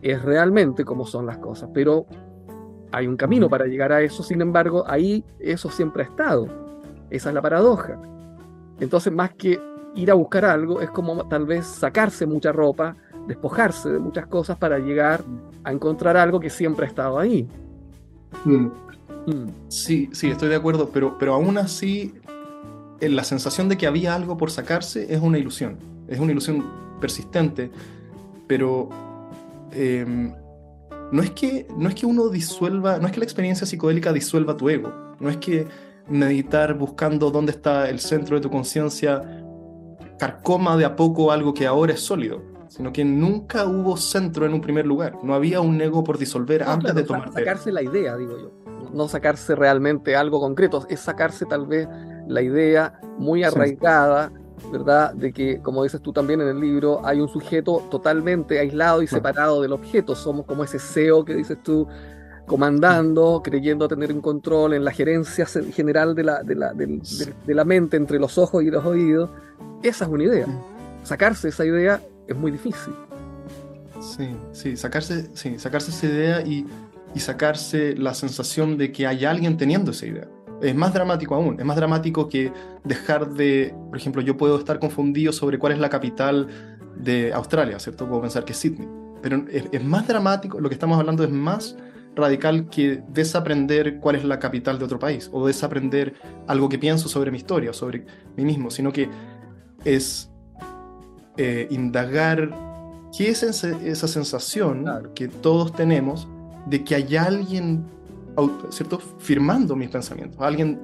es 0.02 0.22
realmente 0.22 0.86
como 0.86 1.06
son 1.06 1.26
las 1.26 1.38
cosas. 1.38 1.70
Pero 1.74 2.06
hay 2.92 3.08
un 3.08 3.18
camino 3.18 3.50
para 3.50 3.66
llegar 3.66 3.92
a 3.92 4.02
eso, 4.02 4.24
sin 4.24 4.42
embargo, 4.42 4.84
ahí 4.88 5.24
eso 5.40 5.70
siempre 5.70 6.04
ha 6.04 6.06
estado. 6.06 6.48
Esa 7.10 7.30
es 7.30 7.36
la 7.36 7.42
paradoja. 7.42 8.00
Entonces, 8.80 9.12
más 9.14 9.34
que 9.34 9.60
ir 9.96 10.12
a 10.12 10.14
buscar 10.14 10.46
algo 10.46 10.82
es 10.82 10.90
como 10.92 11.28
tal 11.28 11.46
vez 11.46 11.66
sacarse 11.66 12.26
mucha 12.26 12.52
ropa, 12.52 12.96
despojarse 13.28 13.90
de 13.90 14.00
muchas 14.00 14.28
cosas 14.28 14.58
para 14.58 14.80
llegar 14.80 15.22
a 15.64 15.72
encontrar 15.72 16.18
algo 16.18 16.40
que 16.40 16.50
siempre 16.50 16.86
ha 16.86 16.90
estado 16.90 17.20
ahí. 17.20 17.48
Mm. 18.46 18.68
Mm. 19.30 19.70
Sí, 19.70 20.10
sí, 20.12 20.30
estoy 20.30 20.50
de 20.50 20.56
acuerdo, 20.56 20.90
pero, 20.92 21.18
pero 21.18 21.34
aún 21.34 21.58
así 21.58 22.14
eh, 23.00 23.10
la 23.10 23.24
sensación 23.24 23.70
de 23.70 23.78
que 23.78 23.88
había 23.88 24.16
algo 24.16 24.38
por 24.38 24.52
sacarse 24.52 25.14
es 25.14 25.22
una 25.22 25.38
ilusión, 25.38 25.78
es 26.08 26.20
una 26.20 26.32
ilusión 26.32 26.66
persistente, 27.00 27.72
pero 28.48 28.90
em, 29.72 30.34
no, 31.12 31.22
es 31.22 31.32
que, 31.32 31.68
no 31.78 31.88
es 31.90 31.96
que 31.96 32.06
uno 32.06 32.30
disuelva, 32.30 32.98
no 33.00 33.08
es 33.08 33.14
que 33.14 33.20
la 33.20 33.26
experiencia 33.26 33.66
psicodélica 33.66 34.12
disuelva 34.12 34.58
tu 34.58 34.70
ego, 34.70 34.92
no 35.20 35.30
es 35.30 35.38
que 35.38 35.68
meditar 36.10 36.74
buscando 36.74 37.32
dónde 37.32 37.52
está 37.52 37.90
el 37.90 38.00
centro 38.00 38.36
de 38.36 38.42
tu 38.42 38.50
conciencia 38.50 39.22
carcoma 40.18 40.76
de 40.76 40.86
a 40.86 40.96
poco 40.96 41.32
algo 41.32 41.54
que 41.54 41.66
ahora 41.66 41.94
es 41.94 42.02
sólido, 42.02 42.42
sino 42.68 42.92
que 42.92 43.06
nunca 43.06 43.66
hubo 43.66 43.96
centro 43.96 44.46
en 44.46 44.54
un 44.54 44.62
primer 44.62 44.86
lugar. 44.86 45.18
No 45.24 45.34
había 45.34 45.62
un 45.62 45.80
ego 45.82 46.04
por 46.04 46.18
disolver 46.18 46.64
antes 46.64 46.94
de 46.94 47.04
tomar. 47.04 47.32
Sacarse 47.32 47.72
la 47.72 47.82
idea, 47.82 48.18
digo 48.18 48.38
yo. 48.38 48.52
No 48.94 49.08
sacarse 49.08 49.56
realmente 49.56 50.16
algo 50.16 50.40
concreto, 50.40 50.86
es 50.90 51.00
sacarse 51.00 51.46
tal 51.46 51.68
vez 51.68 51.88
la 52.28 52.42
idea 52.42 53.00
muy 53.18 53.44
arraigada, 53.44 54.32
¿verdad? 54.72 55.14
De 55.14 55.32
que, 55.34 55.62
como 55.62 55.84
dices 55.84 56.02
tú 56.02 56.14
también 56.14 56.42
en 56.42 56.48
el 56.48 56.60
libro, 56.60 57.02
hay 57.06 57.20
un 57.20 57.30
sujeto 57.30 57.88
totalmente 57.90 58.60
aislado 58.60 59.02
y 59.02 59.08
separado 59.08 59.62
del 59.62 59.74
objeto. 59.74 60.16
Somos 60.16 60.46
como 60.46 60.64
ese 60.64 60.80
CEO 60.80 61.26
que 61.26 61.36
dices 61.36 61.58
tú, 61.64 61.88
comandando, 62.46 63.42
creyendo 63.44 63.88
tener 63.88 64.12
un 64.12 64.22
control 64.22 64.74
en 64.74 64.84
la 64.84 64.92
gerencia 64.92 65.46
general 65.46 66.16
de 66.16 66.24
la, 66.24 66.44
de 66.44 66.56
la, 66.56 66.74
de 66.74 67.54
la 67.54 67.64
mente 67.64 67.98
entre 67.98 68.20
los 68.20 68.38
ojos 68.38 68.64
y 68.64 68.72
los 68.72 68.86
oídos 68.86 69.30
esa 69.84 70.06
es 70.06 70.12
una 70.12 70.24
idea. 70.24 70.48
Sacarse 71.04 71.50
esa 71.50 71.66
idea 71.66 72.02
es 72.28 72.36
muy 72.36 72.52
difícil. 72.52 72.94
Sí, 74.02 74.36
sí, 74.52 74.78
sacarse, 74.78 75.30
sí, 75.34 75.58
sacarse 75.58 75.92
esa 75.92 76.06
idea 76.06 76.42
y, 76.42 76.66
y 77.14 77.20
sacarse 77.20 77.96
la 77.96 78.14
sensación 78.14 78.78
de 78.78 78.92
que 78.92 79.08
hay 79.08 79.26
alguien 79.26 79.58
teniendo 79.58 79.92
esa 79.92 80.06
idea. 80.06 80.28
Es 80.62 80.76
más 80.76 80.94
dramático 80.94 81.36
aún, 81.36 81.58
es 81.60 81.66
más 81.66 81.78
dramático 81.78 82.28
que 82.28 82.52
dejar 82.84 83.34
de, 83.34 83.74
por 83.90 83.98
ejemplo, 83.98 84.22
yo 84.22 84.36
puedo 84.36 84.58
estar 84.60 84.80
confundido 84.80 85.32
sobre 85.32 85.58
cuál 85.58 85.74
es 85.74 85.80
la 85.80 85.90
capital 85.90 86.48
de 86.98 87.32
Australia, 87.34 87.80
¿cierto? 87.80 88.08
Puedo 88.08 88.22
pensar 88.22 88.44
que 88.44 88.52
es 88.52 88.60
Sydney, 88.60 88.88
pero 89.22 89.46
es, 89.50 89.66
es, 89.72 89.84
más 89.84 90.08
dramático, 90.08 90.60
lo 90.60 90.68
que 90.68 90.76
estamos 90.76 91.00
hablando 91.00 91.24
es 91.24 91.30
más 91.30 91.78
radical 92.16 92.70
que 92.70 93.02
desaprender 93.08 94.00
cuál 94.00 94.18
es 94.18 94.26
la 94.26 94.40
capital 94.40 94.78
de 94.78 94.86
otro 94.86 95.00
país 95.00 95.30
o 95.32 95.48
desaprender 95.48 96.14
algo 96.48 96.68
que 96.68 96.78
pienso 96.78 97.08
sobre 97.08 97.32
mi 97.32 97.38
historia, 97.38 97.72
sobre 97.72 98.06
mí 98.36 98.44
mismo, 98.44 98.70
sino 98.70 98.92
que 98.92 99.10
es 99.86 100.30
eh, 101.38 101.68
indagar 101.72 102.50
qué 103.18 103.30
es 103.30 103.44
esa 103.44 104.08
sensación 104.08 104.86
que 105.16 105.28
todos 105.30 105.74
tenemos 105.74 106.28
de 106.70 106.84
que 106.84 106.96
hay 106.96 107.16
alguien, 107.16 107.86
¿cierto?, 108.70 109.00
firmando 109.18 109.76
mis 109.76 109.90
pensamientos, 109.90 110.40
alguien 110.40 110.80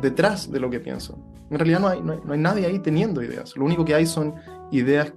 detrás 0.00 0.50
de 0.50 0.60
lo 0.60 0.70
que 0.70 0.80
pienso. 0.80 1.18
En 1.50 1.58
realidad 1.58 1.80
no 1.80 1.88
hay, 1.88 2.00
no 2.00 2.32
hay, 2.32 2.38
nadie 2.38 2.66
ahí 2.66 2.78
teniendo 2.78 3.22
ideas, 3.22 3.56
lo 3.56 3.64
único 3.64 3.84
que 3.84 3.94
hay 3.94 4.06
son 4.06 4.34
ideas 4.70 5.12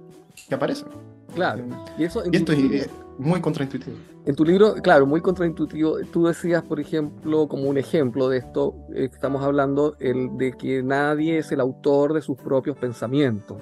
que 0.48 0.54
aparecen. 0.54 0.88
Claro, 1.34 1.64
eh, 1.64 1.92
y, 1.98 2.04
eso, 2.04 2.22
esto 2.24 2.52
es, 2.52 2.88
muy 3.18 3.40
contraintuitivo. 3.40 3.96
En 4.26 4.34
tu 4.34 4.44
libro, 4.44 4.74
claro, 4.74 5.06
muy 5.06 5.20
contraintuitivo. 5.20 5.98
Tú 6.12 6.26
decías, 6.26 6.62
por 6.62 6.80
ejemplo, 6.80 7.46
como 7.46 7.64
un 7.64 7.76
ejemplo 7.76 8.28
de 8.28 8.38
esto 8.38 8.74
eh, 8.94 9.08
estamos 9.12 9.42
hablando, 9.42 9.96
el 10.00 10.36
de 10.38 10.52
que 10.52 10.82
nadie 10.82 11.38
es 11.38 11.52
el 11.52 11.60
autor 11.60 12.14
de 12.14 12.22
sus 12.22 12.36
propios 12.36 12.76
pensamientos. 12.76 13.58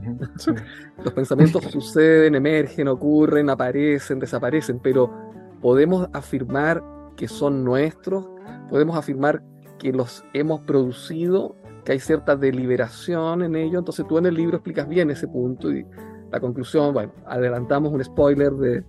Los 1.04 1.12
pensamientos 1.12 1.64
suceden, 1.64 2.34
emergen, 2.34 2.88
ocurren, 2.88 3.50
aparecen, 3.50 4.18
desaparecen, 4.18 4.78
pero 4.80 5.10
podemos 5.60 6.08
afirmar 6.12 6.82
que 7.16 7.28
son 7.28 7.64
nuestros, 7.64 8.28
podemos 8.68 8.96
afirmar 8.96 9.42
que 9.78 9.92
los 9.92 10.24
hemos 10.32 10.60
producido, 10.62 11.56
que 11.84 11.92
hay 11.92 12.00
cierta 12.00 12.36
deliberación 12.36 13.42
en 13.42 13.56
ello. 13.56 13.78
Entonces 13.78 14.06
tú 14.06 14.18
en 14.18 14.26
el 14.26 14.34
libro 14.34 14.56
explicas 14.56 14.88
bien 14.88 15.10
ese 15.10 15.28
punto 15.28 15.72
y 15.72 15.86
la 16.30 16.40
conclusión, 16.40 16.92
bueno, 16.94 17.12
adelantamos 17.26 17.92
un 17.92 18.04
spoiler 18.04 18.52
de, 18.52 18.84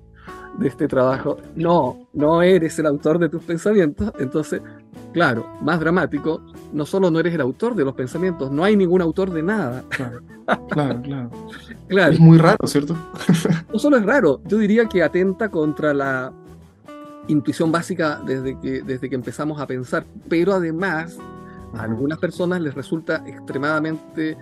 de 0.60 0.68
este 0.68 0.88
trabajo. 0.88 1.38
No, 1.56 2.08
no 2.14 2.42
eres 2.42 2.78
el 2.80 2.86
autor 2.86 3.20
de 3.20 3.30
tus 3.30 3.44
pensamientos. 3.44 4.12
Entonces, 4.20 4.62
claro, 5.14 5.48
más 5.62 5.80
dramático, 5.80 6.42
no 6.74 6.86
solo 6.86 7.12
no 7.12 7.20
eres 7.20 7.34
el 7.34 7.42
autor 7.42 7.76
de 7.76 7.86
los 7.86 7.94
pensamientos, 7.94 8.52
no 8.52 8.64
hay 8.64 8.76
ningún 8.76 9.02
autor 9.02 9.32
de 9.32 9.44
nada. 9.44 9.84
Claro, 9.90 10.22
claro, 10.70 11.30
claro. 11.88 12.14
Es 12.14 12.20
muy 12.20 12.38
raro, 12.38 12.66
¿cierto? 12.68 12.96
no 13.74 13.80
solo 13.80 13.98
es 13.98 14.06
raro, 14.06 14.42
yo 14.46 14.58
diría 14.58 14.86
que 14.86 15.04
atenta 15.04 15.50
contra 15.50 15.94
la 15.94 16.34
intuición 17.28 17.72
básica 17.72 18.22
desde 18.26 18.60
que, 18.60 18.82
desde 18.82 19.10
que 19.10 19.16
empezamos 19.16 19.62
a 19.62 19.68
pensar, 19.68 20.06
pero 20.28 20.54
además 20.54 21.18
a 21.74 21.84
algunas 21.84 22.18
personas 22.18 22.62
les 22.62 22.74
resulta 22.74 23.24
extremadamente 23.26 24.38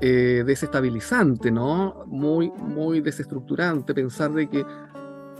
eh, 0.00 0.42
desestabilizante, 0.44 1.50
¿no? 1.50 2.04
Muy, 2.06 2.50
muy 2.50 3.00
desestructurante 3.00 3.94
pensar 3.94 4.32
de 4.32 4.48
que 4.48 4.64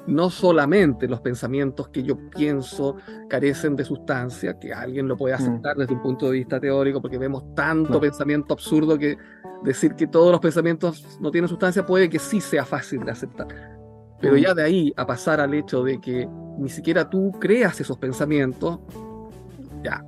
no 0.07 0.31
solamente 0.31 1.07
los 1.07 1.21
pensamientos 1.21 1.89
que 1.89 2.03
yo 2.03 2.17
pienso 2.31 2.97
carecen 3.29 3.77
de 3.77 3.85
sustancia, 3.85 4.59
que 4.59 4.73
alguien 4.73 5.09
lo 5.09 5.17
puede 5.17 5.35
mm. 5.35 5.41
aceptar 5.41 5.77
desde 5.77 5.95
un 5.95 6.03
punto 6.03 6.27
de 6.27 6.33
vista 6.33 6.61
teórico, 6.61 7.01
porque 7.01 7.19
vemos 7.19 7.55
tanto 7.55 8.01
pensamiento 8.01 8.55
absurdo 8.55 8.99
que 8.99 9.17
decir 9.63 9.95
que 9.95 10.07
todos 10.07 10.33
los 10.33 10.41
pensamientos 10.41 11.19
no 11.21 11.31
tienen 11.31 11.49
sustancia 11.49 11.87
puede 11.87 12.09
que 12.09 12.19
sí 12.19 12.41
sea 12.41 12.65
fácil 12.65 13.05
de 13.05 13.13
aceptar. 13.13 13.47
Pero 14.21 14.35
mm. 14.35 14.39
ya 14.39 14.55
de 14.55 14.63
ahí 14.63 14.93
a 14.97 15.07
pasar 15.07 15.41
al 15.41 15.55
hecho 15.55 15.83
de 15.85 16.01
que 16.01 16.29
ni 16.59 16.69
siquiera 16.69 17.09
tú 17.09 17.33
creas 17.41 17.81
esos 17.81 17.99
pensamientos, 17.99 18.81
ya. 19.83 20.05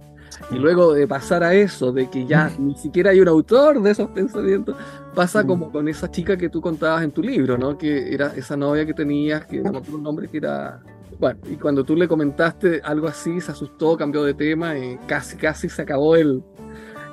Y 0.50 0.56
luego 0.56 0.92
de 0.92 1.06
pasar 1.06 1.42
a 1.42 1.54
eso, 1.54 1.92
de 1.92 2.08
que 2.10 2.26
ya 2.26 2.50
ni 2.58 2.74
siquiera 2.74 3.10
hay 3.10 3.20
un 3.20 3.28
autor 3.28 3.82
de 3.82 3.90
esos 3.90 4.10
pensamientos, 4.10 4.76
pasa 5.14 5.44
como 5.44 5.70
con 5.70 5.88
esa 5.88 6.10
chica 6.10 6.36
que 6.36 6.48
tú 6.48 6.60
contabas 6.60 7.02
en 7.02 7.12
tu 7.12 7.22
libro, 7.22 7.56
¿no? 7.56 7.78
Que 7.78 8.12
era 8.12 8.32
esa 8.36 8.56
novia 8.56 8.84
que 8.84 8.94
tenías, 8.94 9.46
que 9.46 9.60
no 9.60 9.82
un 9.92 10.02
nombre 10.02 10.28
que 10.28 10.38
era... 10.38 10.82
Bueno, 11.18 11.38
y 11.50 11.54
cuando 11.56 11.84
tú 11.84 11.96
le 11.96 12.08
comentaste 12.08 12.80
algo 12.82 13.06
así, 13.06 13.40
se 13.40 13.52
asustó, 13.52 13.96
cambió 13.96 14.24
de 14.24 14.34
tema 14.34 14.76
y 14.76 14.98
casi, 15.06 15.36
casi 15.36 15.68
se 15.68 15.82
acabó 15.82 16.16
el, 16.16 16.42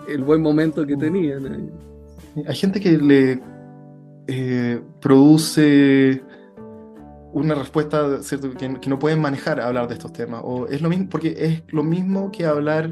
el 0.08 0.24
buen 0.24 0.42
momento 0.42 0.86
que 0.86 0.98
tenían. 0.98 1.72
Hay 2.48 2.56
gente 2.56 2.80
que 2.80 2.98
le 2.98 3.42
eh, 4.28 4.82
produce 5.00 6.24
una 7.34 7.56
respuesta 7.56 8.22
¿cierto? 8.22 8.52
Que, 8.52 8.80
que, 8.80 8.90
no 8.90 9.00
pueden 9.00 9.20
manejar 9.20 9.60
hablar 9.62 9.88
de 9.88 9.94
estos 9.94 10.12
temas. 10.14 10.42
O 10.44 10.68
es 10.68 10.82
lo 10.82 10.90
mismo, 10.90 11.08
porque 11.10 11.36
es 11.38 11.64
lo 11.70 11.84
mismo 11.84 12.32
que 12.32 12.46
hablar 12.46 12.92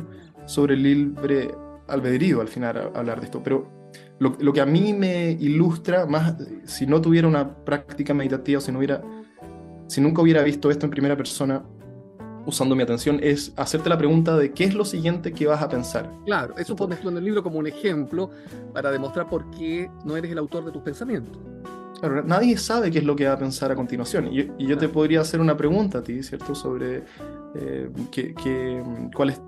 sobre 0.49 0.73
el 0.73 0.81
libre 0.81 1.53
albedrío 1.87 2.41
al 2.41 2.47
final, 2.47 2.91
hablar 2.95 3.19
de 3.19 3.25
esto. 3.25 3.41
Pero 3.43 3.91
lo, 4.17 4.35
lo, 4.39 4.51
que 4.51 4.61
a 4.61 4.65
mí 4.65 4.93
me 4.93 5.31
ilustra, 5.31 6.07
más 6.07 6.35
si 6.65 6.87
no 6.87 6.99
tuviera 6.99 7.27
una 7.27 7.55
práctica 7.63 8.15
meditativa, 8.15 8.59
si, 8.59 8.71
no 8.71 8.79
hubiera, 8.79 9.03
si 9.87 10.01
nunca 10.01 10.23
hubiera 10.23 10.41
visto 10.41 10.71
esto 10.71 10.87
en 10.87 10.89
primera 10.89 11.15
persona, 11.15 11.63
usando 12.47 12.75
mi 12.75 12.81
atención, 12.81 13.19
es 13.21 13.53
hacerte 13.57 13.89
la 13.89 13.97
pregunta 13.97 14.35
de 14.35 14.51
qué 14.51 14.63
es 14.63 14.73
lo 14.73 14.85
siguiente 14.85 15.33
que 15.33 15.45
vas 15.45 15.61
a 15.61 15.69
pensar. 15.69 16.11
Claro, 16.25 16.55
eso 16.57 16.75
pones 16.75 16.99
tú 16.99 17.09
en 17.09 17.17
el 17.17 17.25
libro 17.25 17.43
como 17.43 17.59
un 17.59 17.67
ejemplo 17.67 18.31
para 18.73 18.89
demostrar 18.89 19.29
por 19.29 19.51
qué 19.51 19.87
no 20.03 20.17
eres 20.17 20.31
el 20.31 20.39
autor 20.39 20.65
de 20.65 20.71
tus 20.71 20.81
pensamientos 20.81 21.37
nadie 22.25 22.57
sabe 22.57 22.91
qué 22.91 22.99
es 22.99 23.03
lo 23.03 23.15
que 23.15 23.27
va 23.27 23.33
a 23.33 23.37
pensar 23.37 23.71
a 23.71 23.75
continuación. 23.75 24.29
Y, 24.31 24.65
yo 24.65 24.77
te 24.77 24.87
podría 24.87 25.21
hacer 25.21 25.39
una 25.39 25.57
pregunta 25.57 25.99
a 25.99 26.03
ti, 26.03 26.23
¿cierto? 26.23 26.55
Sobre 26.55 27.03
eh, 27.55 27.89
que, 28.11 28.83
cuál 29.13 29.31
es, 29.31 29.41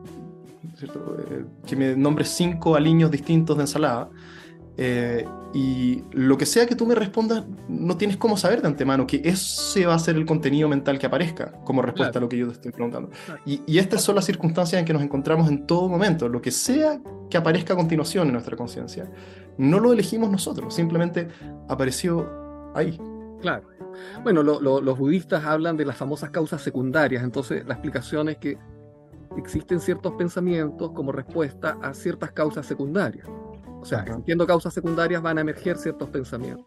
eh, 0.83 1.45
que 1.65 1.75
me 1.75 1.95
nombres 1.95 2.29
cinco 2.29 2.75
aliños 2.75 3.11
distintos 3.11 3.57
de 3.57 3.63
ensalada. 3.63 4.09
Eh, 4.77 5.25
y 5.53 6.01
lo 6.11 6.37
que 6.37 6.45
sea 6.45 6.65
que 6.65 6.75
tú 6.75 6.85
me 6.85 6.95
respondas, 6.95 7.43
no 7.67 7.97
tienes 7.97 8.17
cómo 8.17 8.37
saber 8.37 8.61
de 8.61 8.67
antemano 8.67 9.05
que 9.05 9.21
ese 9.23 9.85
va 9.85 9.95
a 9.95 9.99
ser 9.99 10.15
el 10.15 10.25
contenido 10.25 10.69
mental 10.69 10.97
que 10.97 11.05
aparezca 11.05 11.51
como 11.65 11.81
respuesta 11.81 12.19
a 12.19 12.21
lo 12.21 12.29
que 12.29 12.37
yo 12.37 12.47
te 12.47 12.53
estoy 12.53 12.71
preguntando. 12.71 13.09
Y, 13.45 13.61
y, 13.67 13.77
estas 13.79 14.01
son 14.01 14.15
las 14.15 14.25
circunstancias 14.25 14.79
en 14.79 14.85
que 14.85 14.93
nos 14.93 15.03
encontramos 15.03 15.49
en 15.49 15.67
todo 15.67 15.89
momento. 15.89 16.29
Lo 16.29 16.41
que 16.41 16.51
sea 16.51 16.99
que 17.29 17.37
aparezca 17.37 17.73
a 17.73 17.75
continuación 17.75 18.27
en 18.27 18.33
nuestra 18.33 18.55
conciencia, 18.55 19.11
no 19.57 19.79
lo 19.79 19.93
elegimos 19.93 20.31
nosotros, 20.31 20.73
simplemente 20.73 21.27
apareció 21.67 22.71
ahí. 22.73 22.99
Claro. 23.41 23.63
Bueno, 24.23 24.43
los 24.43 24.97
budistas 24.97 25.43
hablan 25.45 25.77
de 25.77 25.85
las 25.85 25.97
famosas 25.97 26.29
causas 26.29 26.61
secundarias, 26.61 27.23
entonces 27.23 27.65
la 27.65 27.73
explicación 27.73 28.29
es 28.29 28.37
que 28.37 28.57
existen 29.37 29.79
ciertos 29.79 30.13
pensamientos 30.13 30.91
como 30.91 31.11
respuesta 31.11 31.77
a 31.81 31.93
ciertas 31.93 32.31
causas 32.31 32.65
secundarias. 32.65 33.27
O 33.81 33.85
sea, 33.85 34.01
existiendo 34.01 34.45
causas 34.45 34.73
secundarias 34.73 35.21
van 35.21 35.37
a 35.37 35.41
emerger 35.41 35.77
ciertos 35.77 36.09
pensamientos. 36.09 36.65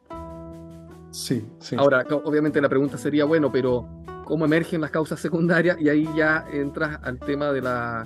Sí, 1.10 1.46
sí. 1.60 1.76
Ahora, 1.78 2.04
obviamente 2.24 2.60
la 2.60 2.68
pregunta 2.68 2.98
sería, 2.98 3.24
bueno, 3.24 3.52
pero 3.52 3.86
¿cómo 4.24 4.44
emergen 4.46 4.80
las 4.80 4.90
causas 4.90 5.20
secundarias? 5.20 5.76
Y 5.80 5.88
ahí 5.88 6.08
ya 6.16 6.44
entras 6.52 6.98
al 7.04 7.20
tema 7.20 7.52
de 7.52 7.62
la, 7.62 8.04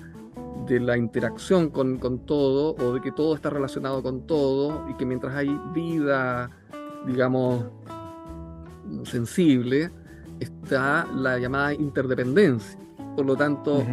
de 0.67 0.79
la 0.79 0.99
interacción 0.99 1.71
con, 1.71 1.97
con 1.97 2.27
todo, 2.27 2.75
o 2.75 2.93
de 2.93 3.01
que 3.01 3.11
todo 3.13 3.35
está 3.35 3.49
relacionado 3.49 4.03
con 4.03 4.27
todo, 4.27 4.87
y 4.91 4.95
que 4.95 5.07
mientras 5.07 5.35
hay 5.35 5.59
vida, 5.73 6.51
digamos, 7.07 7.65
sensible, 9.05 9.91
está 10.39 11.07
la 11.15 11.39
llamada 11.39 11.73
interdependencia. 11.73 12.79
Por 13.17 13.25
lo 13.25 13.37
tanto, 13.37 13.85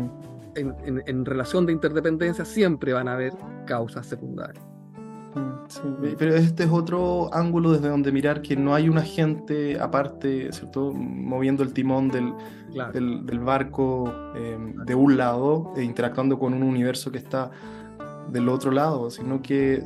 en, 0.55 1.25
relación 1.25 1.65
de 1.65 1.73
interdependencia 1.73 2.45
siempre 2.45 2.93
van 2.93 3.07
a 3.07 3.13
haber 3.13 3.33
causas 3.65 4.05
secundarias. 4.07 4.63
Pero 6.17 6.35
este 6.35 6.63
es 6.63 6.69
otro 6.69 7.33
ángulo 7.33 7.73
desde 7.73 7.89
donde 7.89 8.11
mirar 8.11 8.41
que 8.41 8.55
no 8.55 8.73
hay 8.73 8.87
un 8.87 8.97
agente 8.97 9.77
aparte, 9.79 10.51
¿cierto? 10.53 10.93
Moviendo 10.93 11.63
el 11.63 11.73
timón 11.73 12.07
del, 12.09 12.33
del, 12.93 13.39
barco 13.39 14.13
em, 14.35 14.75
de 14.85 14.95
un 14.95 15.17
lado 15.17 15.73
e 15.75 15.83
interactuando 15.83 16.39
con 16.39 16.53
un 16.53 16.63
universo 16.63 17.11
que 17.11 17.17
está 17.17 17.51
del 18.31 18.47
otro 18.47 18.71
lado, 18.71 19.11
sino 19.11 19.41
que 19.41 19.83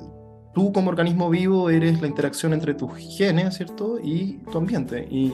tú 0.53 0.71
como 0.71 0.89
organismo 0.89 1.29
vivo 1.29 1.69
eres 1.69 2.01
la 2.01 2.08
interacción 2.08 2.53
entre 2.53 2.73
tus 2.73 2.91
genes, 2.95 3.55
¿cierto? 3.55 3.99
Y 4.01 4.39
tu 4.51 4.58
ambiente. 4.58 5.08
Y, 5.10 5.34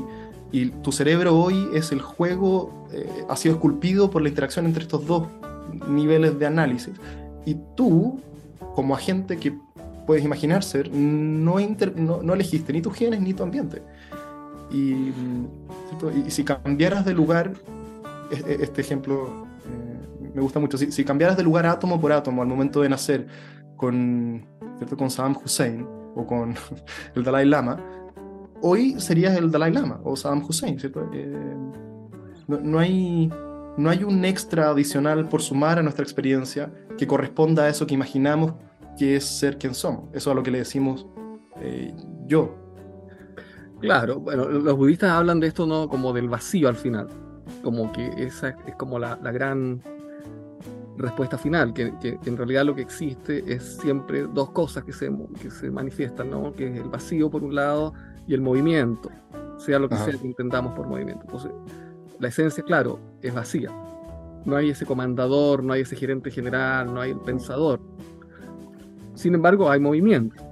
y 0.56 0.70
tu 0.70 0.94
cerebro 0.94 1.38
hoy 1.38 1.68
es 1.74 1.92
el 1.92 2.00
juego, 2.00 2.88
eh, 2.94 3.26
ha 3.28 3.36
sido 3.36 3.56
esculpido 3.56 4.10
por 4.10 4.22
la 4.22 4.30
interacción 4.30 4.66
entre 4.66 4.84
estos 4.84 5.06
dos 5.06 5.28
niveles 5.90 6.40
de 6.40 6.46
análisis. 6.46 6.94
Y 7.46 7.58
tú, 7.76 8.22
como 8.74 8.96
agente 8.96 9.36
que 9.36 9.54
puedes 10.08 10.24
imaginar 10.24 10.64
ser, 10.64 10.90
no, 10.94 11.58
no, 11.58 12.34
elegiste 12.34 12.72
ni 12.72 12.82
tus 12.82 12.94
genes 12.94 13.20
ni 13.20 13.34
tu 13.34 13.44
ambiente. 13.44 13.84
Y, 14.72 15.12
y 16.26 16.30
si 16.32 16.46
cambiaras 16.46 17.04
de 17.04 17.14
lugar, 17.14 17.52
este 18.32 18.80
ejemplo 18.80 19.46
eh, 19.66 20.30
me 20.36 20.42
gusta 20.42 20.62
mucho, 20.62 20.78
si, 20.78 20.90
si 20.90 21.04
cambiaras 21.04 21.36
de 21.36 21.44
lugar 21.44 21.66
átomo 21.66 22.00
por 22.00 22.14
átomo 22.14 22.42
al 22.42 22.48
momento 22.48 22.82
de 22.82 22.88
nacer, 22.88 23.28
con, 23.76 24.46
¿cierto? 24.78 24.96
con 24.96 25.10
Saddam 25.10 25.36
Hussein 25.44 25.86
o 26.16 26.26
con 26.26 26.56
el 27.16 27.26
Dalai 27.26 27.46
Lama, 27.46 28.05
hoy 28.62 29.00
serías 29.00 29.38
el 29.38 29.52
Dalai 29.52 29.72
Lama 29.72 30.00
o 30.04 30.16
Saddam 30.16 30.44
Hussein, 30.44 30.80
¿cierto? 30.80 31.10
Eh, 31.14 31.56
no, 32.48 32.80
hay, 32.80 33.32
no 33.78 33.90
hay 33.90 34.04
un 34.04 34.24
extra 34.26 34.70
adicional 34.70 35.28
por 35.28 35.42
sumar 35.42 35.80
a 35.80 35.84
nuestra 35.84 36.04
experiencia 36.04 36.72
que 36.98 37.08
corresponda 37.08 37.64
a 37.64 37.70
eso 37.70 37.86
que 37.86 37.94
imaginamos 37.94 38.54
que 38.98 39.18
es 39.18 39.26
ser 39.26 39.58
quien 39.58 39.74
somos. 39.74 40.06
Eso 40.14 40.30
es 40.30 40.34
a 40.34 40.34
lo 40.34 40.44
que 40.44 40.52
le 40.52 40.60
decimos 40.60 41.06
eh, 41.62 41.94
yo. 42.28 42.56
Claro, 43.82 44.20
bueno, 44.20 44.48
los 44.48 44.78
budistas 44.78 45.12
hablan 45.12 45.40
de 45.40 45.48
esto 45.48 45.68
no 45.68 45.90
como 45.90 46.14
del 46.14 46.30
vacío 46.30 46.70
al 46.70 46.76
final, 46.76 47.08
como 47.62 47.92
que 47.92 48.08
esa 48.18 48.56
es 48.66 48.76
como 48.76 48.98
la, 48.98 49.20
la 49.22 49.32
gran 49.32 49.82
respuesta 50.98 51.38
final, 51.38 51.74
que, 51.74 51.94
en 52.02 52.38
realidad 52.38 52.66
lo 52.66 52.74
que 52.74 52.82
existe 52.82 53.44
es 53.52 53.78
siempre 53.82 54.28
dos 54.34 54.52
cosas 54.52 54.84
que 54.84 54.94
se, 54.94 55.12
que 55.42 55.52
se 55.52 55.70
manifiestan, 55.70 56.30
¿no? 56.32 56.54
que 56.54 56.68
es 56.68 56.78
el 56.78 56.90
vacío 56.90 57.30
por 57.30 57.44
un 57.44 57.54
lado 57.56 57.94
y 58.28 58.34
el 58.34 58.42
movimiento, 58.42 59.10
sea 59.58 59.80
lo 59.80 59.90
que 59.90 59.96
sea 59.98 60.14
que 60.14 60.28
intentamos 60.28 60.74
por 60.74 60.88
movimiento. 60.88 61.24
Entonces, 61.26 61.52
la 62.20 62.28
esencia, 62.28 62.64
claro, 62.64 63.00
es 63.22 63.34
vacía. 63.34 63.70
No 64.46 64.56
hay 64.56 64.70
ese 64.70 64.86
comandador, 64.86 65.64
no 65.64 65.74
hay 65.74 65.82
ese 65.82 65.96
gerente 65.96 66.32
general, 66.32 66.94
no 66.94 67.02
hay 67.02 67.12
el 67.12 67.20
pensador. 67.20 67.80
Sin 69.16 69.34
embargo, 69.34 69.70
hay 69.70 69.80
movimiento. 69.80 70.44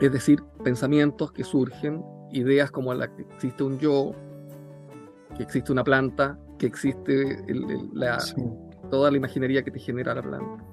Es 0.00 0.12
decir, 0.12 0.42
pensamientos 0.64 1.32
que 1.32 1.44
surgen, 1.44 2.02
ideas 2.30 2.70
como 2.70 2.92
la 2.94 3.08
que 3.14 3.22
existe 3.22 3.62
un 3.62 3.78
yo, 3.78 4.12
que 5.36 5.42
existe 5.42 5.72
una 5.72 5.84
planta, 5.84 6.38
que 6.58 6.66
existe 6.66 7.44
la, 7.92 8.18
toda 8.90 9.10
la 9.10 9.16
imaginería 9.16 9.62
que 9.62 9.70
te 9.70 9.78
genera 9.78 10.14
la 10.14 10.22
planta. 10.22 10.64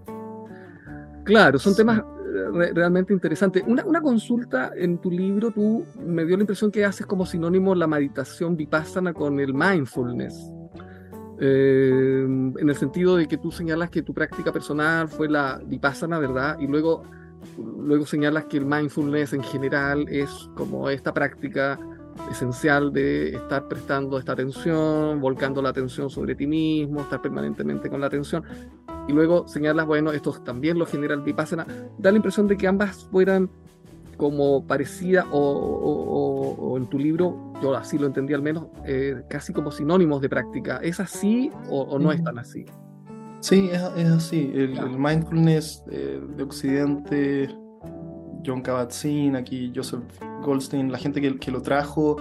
Claro, 1.23 1.59
son 1.59 1.75
temas 1.75 2.03
eh, 2.29 2.71
realmente 2.73 3.13
interesantes. 3.13 3.63
Una, 3.65 3.83
una, 3.85 4.01
consulta 4.01 4.71
en 4.75 4.99
tu 4.99 5.09
libro, 5.09 5.51
tú 5.51 5.85
me 5.99 6.25
dio 6.25 6.37
la 6.37 6.43
impresión 6.43 6.71
que 6.71 6.85
haces 6.85 7.05
como 7.05 7.25
sinónimo 7.25 7.73
la 7.75 7.87
meditación 7.87 8.55
vipassana 8.55 9.13
con 9.13 9.39
el 9.39 9.53
mindfulness. 9.53 10.51
Eh, 11.41 12.23
en 12.25 12.69
el 12.69 12.75
sentido 12.75 13.15
de 13.15 13.27
que 13.27 13.37
tú 13.37 13.49
señalas 13.49 13.89
que 13.89 14.01
tu 14.01 14.13
práctica 14.13 14.51
personal 14.51 15.07
fue 15.07 15.29
la 15.29 15.61
vipassana, 15.65 16.19
¿verdad? 16.19 16.57
Y 16.59 16.67
luego, 16.67 17.03
luego 17.57 18.05
señalas 18.05 18.45
que 18.45 18.57
el 18.57 18.65
mindfulness 18.65 19.33
en 19.33 19.43
general 19.43 20.05
es 20.09 20.29
como 20.55 20.89
esta 20.89 21.13
práctica 21.13 21.79
esencial 22.29 22.91
de 22.91 23.29
estar 23.35 23.67
prestando 23.69 24.19
esta 24.19 24.33
atención, 24.33 25.21
volcando 25.21 25.61
la 25.61 25.69
atención 25.69 26.09
sobre 26.09 26.35
ti 26.35 26.45
mismo, 26.45 27.01
estar 27.01 27.21
permanentemente 27.21 27.89
con 27.89 28.01
la 28.01 28.07
atención. 28.07 28.43
Y 29.09 29.11
luego 29.11 29.47
señalas, 29.47 29.87
bueno, 29.87 30.11
esto 30.11 30.31
también 30.33 30.77
lo 30.77 30.85
genera 30.85 31.15
el 31.15 31.21
vipassana. 31.21 31.65
Da 31.97 32.11
la 32.11 32.17
impresión 32.17 32.47
de 32.47 32.55
que 32.55 32.67
ambas 32.67 33.05
fueran 33.05 33.49
como 34.17 34.67
parecidas 34.67 35.25
o, 35.31 36.75
en 36.77 36.85
tu 36.85 36.99
libro, 36.99 37.51
yo 37.59 37.75
así 37.75 37.97
lo 37.97 38.05
entendí 38.05 38.35
al 38.35 38.43
menos, 38.43 38.67
eh, 38.85 39.23
casi 39.27 39.51
como 39.51 39.71
sinónimos 39.71 40.21
de 40.21 40.29
práctica. 40.29 40.77
¿Es 40.83 40.99
así 40.99 41.49
o, 41.71 41.97
no 41.97 42.11
es 42.11 42.23
tan 42.23 42.37
así? 42.37 42.65
Sí, 43.39 43.71
es, 43.71 43.81
así. 43.81 44.51
El, 44.53 44.99
mindfulness 44.99 45.83
eh, 45.89 46.21
de 46.37 46.43
Occidente 46.43 47.47
John 48.45 48.61
Kabat-Zinn, 48.61 49.35
aquí 49.35 49.73
Joseph 49.75 50.03
Goldstein, 50.43 50.91
la 50.91 50.99
gente 50.99 51.19
que, 51.19 51.35
que 51.39 51.49
lo 51.49 51.63
trajo 51.63 52.17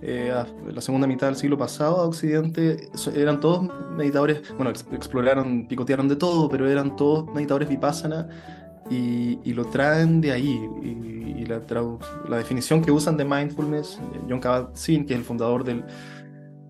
eh, 0.00 0.32
la 0.72 0.80
segunda 0.80 1.06
mitad 1.06 1.26
del 1.26 1.36
siglo 1.36 1.58
pasado 1.58 1.96
a 1.96 2.04
Occidente, 2.04 2.88
eran 3.14 3.40
todos 3.40 3.68
meditadores, 3.96 4.42
bueno, 4.56 4.70
exploraron, 4.70 5.66
picotearon 5.66 6.08
de 6.08 6.16
todo, 6.16 6.48
pero 6.48 6.68
eran 6.68 6.94
todos 6.94 7.26
meditadores 7.34 7.68
vipassana 7.68 8.28
y, 8.90 9.40
y 9.42 9.52
lo 9.54 9.64
traen 9.64 10.20
de 10.20 10.32
ahí. 10.32 10.68
Y, 10.82 11.44
la, 11.48 11.62
la, 12.28 12.36
definición 12.36 12.82
que 12.82 12.90
usan 12.90 13.16
de 13.16 13.24
mindfulness, 13.24 13.98
John 14.28 14.38
Kabat-Zinn, 14.38 15.06
que 15.06 15.14
es 15.14 15.20
el 15.20 15.24
fundador 15.24 15.64
del... 15.64 15.82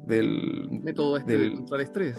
del 0.06 0.68
método 0.70 1.16
este 1.16 1.36
del, 1.36 1.54
contra 1.54 1.78
el 1.78 1.82
estrés. 1.82 2.16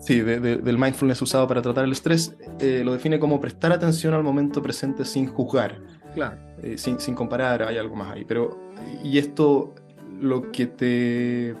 Sí, 0.00 0.20
del 0.20 0.76
mindfulness 0.76 1.22
usado 1.22 1.46
para 1.46 1.62
tratar 1.62 1.84
el 1.84 1.92
estrés, 1.92 2.36
eh, 2.58 2.82
lo 2.84 2.92
define 2.92 3.20
como 3.20 3.40
prestar 3.40 3.70
atención 3.70 4.12
al 4.12 4.24
momento 4.24 4.60
presente 4.60 5.04
sin 5.04 5.28
juzgar. 5.28 5.80
Claro. 6.14 6.36
Eh, 6.62 6.76
sin, 6.78 6.98
sin 6.98 7.14
comparar, 7.14 7.62
hay 7.62 7.78
algo 7.78 7.94
más 7.94 8.12
ahí. 8.12 8.24
Pero, 8.24 8.58
y 9.04 9.18
esto 9.18 9.72
lo 10.20 10.50
que 10.52 10.66
te... 10.66 11.54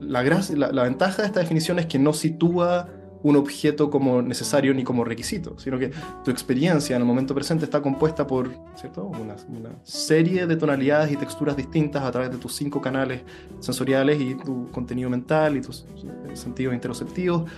La, 0.00 0.22
la, 0.22 0.82
ventaja 0.84 1.22
de 1.22 1.28
esta 1.28 1.40
definición 1.40 1.78
es 1.78 1.84
que 1.84 1.98
no 1.98 2.14
sitúa 2.14 2.88
un 3.22 3.36
objeto 3.36 3.90
como 3.90 4.22
necesario 4.22 4.72
ni 4.72 4.82
como 4.82 5.04
requisito, 5.04 5.58
sino 5.58 5.78
que 5.78 5.92
tu 6.24 6.30
experiencia 6.30 6.96
en 6.96 7.02
el 7.02 7.06
momento 7.06 7.34
presente 7.34 7.66
está 7.66 7.82
compuesta 7.82 8.26
por 8.26 8.50
¿cierto? 8.76 9.04
Una, 9.04 9.36
serie 9.82 10.46
de 10.46 10.56
tonalidades 10.56 11.12
y 11.12 11.16
texturas 11.16 11.54
distintas 11.54 12.02
a 12.02 12.10
través 12.10 12.30
de 12.30 12.38
tus 12.38 12.54
cinco 12.54 12.80
canales 12.80 13.20
sensoriales 13.58 14.18
y 14.18 14.36
tu 14.36 14.70
contenido 14.70 15.10
mental 15.10 15.58
y 15.58 15.60
tus 15.60 15.86
sentidos 16.32 16.72
interoceptivos. 16.72 17.50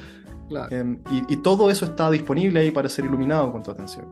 Em, 0.71 0.99
y, 1.11 1.33
y, 1.33 1.37
todo 1.37 1.71
eso 1.71 1.87
está 1.87 2.11
disponible 2.11 2.61
ahí 2.61 2.71
para 2.71 2.89
ser 2.89 3.07
iluminado 3.07 3.51
con 3.53 3.63
tu 3.63 3.71
atención. 3.71 4.05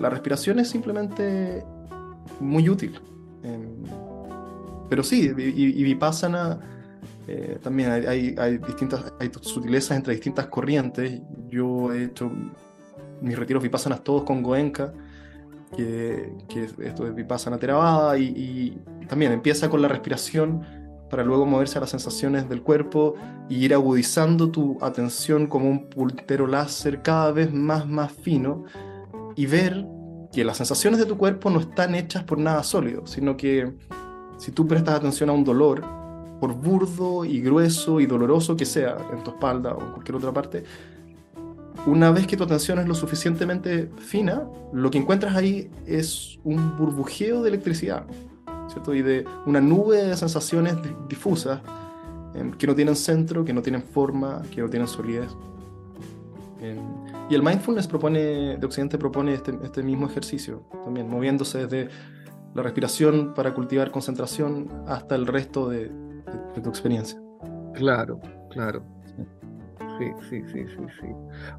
La 0.00 0.08
respiración 0.08 0.58
es 0.58 0.70
simplemente 0.70 1.62
muy 2.40 2.68
útil. 2.68 2.98
Em, 3.42 3.73
pero 4.94 5.02
sí, 5.02 5.32
y, 5.36 5.82
Vipassana 5.82 6.60
eh, 7.26 7.58
también 7.60 7.90
hay, 7.90 8.36
hay, 8.38 8.58
distintas 8.58 9.12
hay 9.18 9.28
sutilezas 9.40 9.96
entre 9.96 10.14
distintas 10.14 10.46
corrientes. 10.46 11.20
Yo 11.48 11.92
he 11.92 12.04
hecho 12.04 12.30
mis 13.20 13.36
retiros 13.36 13.60
Vipassanas 13.60 14.04
todos 14.04 14.22
con 14.22 14.40
Goenka, 14.40 14.92
que, 15.76 16.32
que 16.48 16.70
esto 16.86 17.08
es 17.08 17.12
Vipassana 17.12 17.58
Theravada, 17.58 18.16
y, 18.16 18.26
y 19.00 19.06
también 19.08 19.32
empieza 19.32 19.68
con 19.68 19.82
la 19.82 19.88
respiración 19.88 20.64
para 21.10 21.24
luego 21.24 21.44
moverse 21.44 21.78
a 21.78 21.80
las 21.80 21.90
sensaciones 21.90 22.48
del 22.48 22.62
cuerpo 22.62 23.16
y 23.48 23.64
ir 23.64 23.74
agudizando 23.74 24.52
tu 24.52 24.78
atención 24.80 25.48
como 25.48 25.68
un 25.68 25.90
pultero 25.90 26.46
láser 26.46 27.02
cada 27.02 27.32
vez 27.32 27.52
más, 27.52 27.84
más 27.88 28.12
fino 28.12 28.62
y 29.34 29.46
ver 29.46 29.88
que 30.32 30.44
las 30.44 30.56
sensaciones 30.56 31.00
de 31.00 31.06
tu 31.06 31.18
cuerpo 31.18 31.50
no 31.50 31.58
están 31.58 31.96
hechas 31.96 32.22
por 32.22 32.38
nada 32.38 32.62
sólido, 32.62 33.08
sino 33.08 33.36
que 33.36 33.74
si 34.36 34.52
tú 34.52 34.66
prestas 34.66 34.96
atención 34.96 35.30
a 35.30 35.32
un 35.32 35.44
dolor, 35.44 35.82
por 36.40 36.54
burdo 36.54 37.24
y 37.24 37.40
grueso 37.40 38.00
y 38.00 38.06
doloroso 38.06 38.56
que 38.56 38.66
sea 38.66 38.96
en 39.12 39.22
tu 39.22 39.30
espalda 39.30 39.74
o 39.74 39.80
en 39.80 39.92
cualquier 39.92 40.16
otra 40.16 40.32
parte, 40.32 40.64
una 41.86 42.10
vez 42.10 42.26
que 42.26 42.36
tu 42.36 42.44
atención 42.44 42.78
es 42.78 42.88
lo 42.88 42.94
suficientemente 42.94 43.90
fina, 43.98 44.44
lo 44.72 44.90
que 44.90 44.98
encuentras 44.98 45.36
ahí 45.36 45.70
es 45.86 46.38
un 46.42 46.76
burbujeo 46.78 47.42
de 47.42 47.50
electricidad, 47.50 48.04
¿cierto? 48.68 48.94
Y 48.94 49.02
de 49.02 49.24
una 49.44 49.60
nube 49.60 50.02
de 50.02 50.16
sensaciones 50.16 50.76
difusas 51.08 51.60
em, 52.34 52.52
que 52.52 52.66
no 52.66 52.74
tienen 52.74 52.96
centro, 52.96 53.44
que 53.44 53.52
no 53.52 53.60
tienen 53.60 53.82
forma, 53.82 54.42
que 54.50 54.62
no 54.62 54.70
tienen 54.70 54.88
solidez. 54.88 55.28
Em, 56.60 56.78
y 57.28 57.34
el 57.34 57.42
mindfulness 57.42 57.86
propone, 57.86 58.56
de 58.56 58.66
Occidente 58.66 58.96
propone 58.96 59.34
este, 59.34 59.52
este, 59.62 59.82
mismo 59.82 60.06
ejercicio, 60.06 60.62
también 60.84 61.08
moviéndose 61.08 61.66
desde 61.66 61.90
la 62.54 62.62
respiración 62.62 63.34
para 63.34 63.52
cultivar 63.52 63.90
concentración 63.90 64.68
hasta 64.86 65.14
el 65.14 65.26
resto 65.26 65.68
de, 65.68 65.90
tu 66.62 66.68
experiencia. 66.68 67.20
Claro, 67.74 68.20
claro. 68.50 68.84
Sí, 69.98 70.06
sí, 70.28 70.42
sí, 70.52 70.64
sí, 70.66 70.84
sí. 71.00 71.06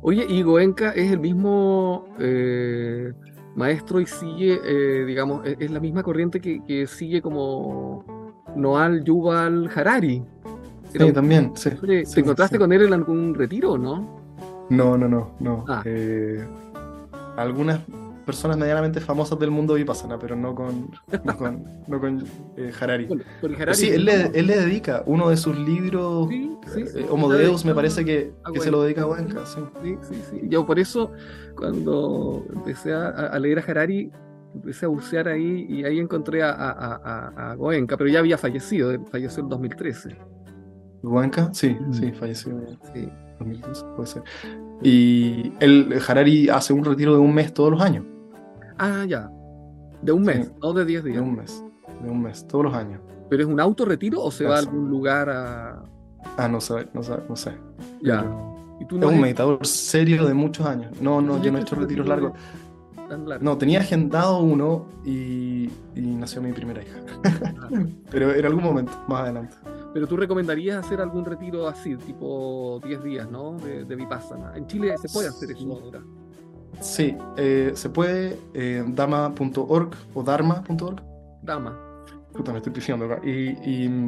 Oye, 0.02 0.26
y 0.28 0.42
Goenka 0.42 0.92
es 0.92 1.12
el 1.12 1.20
mismo 1.20 2.06
eh, 2.20 3.14
maestro 3.56 4.00
y 4.00 4.06
sigue, 4.06 4.60
eh, 4.64 5.06
digamos, 5.06 5.46
es, 5.46 5.72
la 5.72 5.80
misma 5.80 6.04
corriente 6.04 6.42
que, 6.42 6.88
sigue 6.88 7.22
como 7.22 8.44
Noal 8.56 9.04
Yuval 9.04 9.70
Harari. 9.74 10.24
Sí, 10.92 11.12
también, 11.12 11.52
sí. 11.56 11.72
¿Te 11.72 12.20
encontraste 12.20 12.58
con 12.58 12.72
él 12.72 12.84
en 12.84 12.94
algún 12.94 13.34
retiro 13.34 13.74
o 13.74 13.78
no? 13.78 14.22
No, 14.70 14.98
no, 14.98 15.08
no, 15.08 15.36
no. 15.40 15.66
Ah. 15.68 15.82
Eh, 15.86 16.46
algunas 17.38 17.82
personas 18.26 18.58
medianamente 18.58 19.00
famosas 19.00 19.38
del 19.40 19.52
mundo 19.52 19.76
vipassana, 19.76 20.18
pero 20.18 20.36
no 20.36 20.56
con, 20.56 20.92
no 21.24 21.38
con, 21.38 21.64
no 21.88 22.00
con 22.00 22.26
eh, 22.58 22.72
Harari. 22.80 23.08
sí, 23.74 23.90
él 23.90 24.06
le, 24.06 24.32
él 24.34 24.48
le, 24.48 24.58
dedica 24.58 25.04
uno 25.06 25.30
de 25.30 25.38
sus 25.38 25.58
libros, 25.58 26.28
sí, 26.30 26.84
eh, 26.96 27.06
Homo 27.10 27.30
Deus, 27.30 27.64
me 27.66 27.74
parece 27.74 28.04
que, 28.04 28.34
que 28.54 28.60
se 28.60 28.72
lo 28.72 28.84
dedica 28.84 29.02
a 29.02 29.06
Goenka. 29.06 29.46
Sí. 29.46 29.60
sí, 29.84 30.16
sí, 30.30 30.42
Yo 30.50 30.66
por 30.66 30.80
eso, 30.80 31.12
cuando 31.56 32.46
empecé 32.54 32.94
a, 32.94 33.10
a, 33.10 33.40
leer 33.40 33.60
a 33.60 33.62
Harari, 33.62 34.12
empecé 34.54 34.86
a 34.86 34.90
bucear 34.90 35.28
ahí 35.28 35.66
y 35.70 35.84
ahí 35.84 36.00
encontré 36.00 36.44
a, 36.44 36.52
a, 36.52 37.52
a 37.52 37.56
Goenka, 37.56 37.98
pero 37.98 38.10
ya 38.10 38.20
había 38.20 38.38
fallecido, 38.38 38.92
falleció 39.06 39.44
en 39.44 39.50
2013. 39.50 40.18
¿Goenka? 41.04 41.54
Sí, 41.54 41.78
mm. 41.80 41.94
sí, 41.94 42.12
falleció. 42.12 42.60
Sí. 42.94 43.10
2012, 43.40 43.86
puede 43.96 44.08
ser. 44.08 44.24
Y 44.82 45.54
el 45.60 46.00
Harari 46.08 46.50
hace 46.50 46.74
un 46.74 46.84
retiro 46.84 47.14
de 47.14 47.20
un 47.20 47.34
mes 47.34 47.54
todos 47.54 47.72
los 47.72 47.82
años. 47.82 48.06
Ah, 48.78 49.06
ya. 49.08 49.30
De 50.02 50.12
un 50.12 50.24
mes, 50.24 50.52
no 50.62 50.74
de 50.74 50.86
10 50.86 51.04
días. 51.04 51.16
De 51.16 51.22
un 51.22 51.36
mes, 51.36 51.64
de 52.02 52.10
un 52.10 52.22
mes, 52.22 52.46
todos 52.48 52.66
los 52.66 52.74
años. 52.74 53.02
¿Pero 53.30 53.44
es 53.44 53.50
un 53.50 53.60
autorretiro 53.60 54.22
o 54.22 54.32
se 54.32 54.46
va 54.46 54.56
a 54.56 54.60
algún 54.60 54.90
lugar 54.90 55.30
a.? 55.30 55.84
Ah, 56.38 56.48
no 56.48 56.62
sé, 56.62 56.88
no 56.94 57.02
sé. 57.02 57.14
No 57.28 57.36
sé. 57.36 57.54
Ya. 58.02 58.26
¿Y 58.80 58.86
tú 58.86 58.98
no 58.98 59.10
es 59.10 59.16
un 59.16 59.22
meditador 59.22 59.66
serio 59.66 60.26
de 60.26 60.34
muchos 60.34 60.66
años. 60.66 61.00
No, 61.02 61.22
no, 61.22 61.42
yo 61.42 61.52
no 61.52 61.58
he 61.58 61.62
hecho 61.62 61.76
retiros 61.76 62.08
largos. 62.08 62.34
No, 63.40 63.58
tenía 63.58 63.80
agendado 63.80 64.40
uno 64.40 64.88
y, 65.06 65.70
y 65.96 66.02
nació 66.02 66.42
mi 66.42 66.52
primera 66.52 66.82
hija. 66.82 66.98
Ah. 67.24 67.70
Pero 68.12 68.34
en 68.34 68.46
algún 68.46 68.64
momento, 68.64 68.92
más 69.08 69.22
adelante. 69.22 69.56
Pero 69.94 70.08
tú 70.08 70.18
recomendarías 70.18 70.86
hacer 70.86 71.00
algún 71.00 71.24
retiro 71.24 71.68
así, 71.68 71.96
tipo 71.96 72.82
10 72.84 73.04
días, 73.04 73.32
¿no? 73.32 73.58
De, 73.60 73.86
de 73.86 73.96
Vipassana. 73.96 74.54
En 74.56 74.68
Chile 74.68 74.98
se 74.98 75.08
puede 75.08 75.30
hacer 75.30 75.52
eso 75.52 75.72
ahora. 75.72 76.04
Sí, 76.82 77.16
eh, 77.38 77.72
se 77.74 77.90
puede 77.90 78.38
eh, 78.54 78.84
dama.org 78.88 79.92
o 80.14 80.24
dharma.org. 80.24 81.02
Dama. 81.42 81.80
Puta, 82.34 82.52
me 82.52 82.58
estoy 82.58 82.74
pifiando 82.74 83.06
acá. 83.06 83.22
Y, 83.26 84.02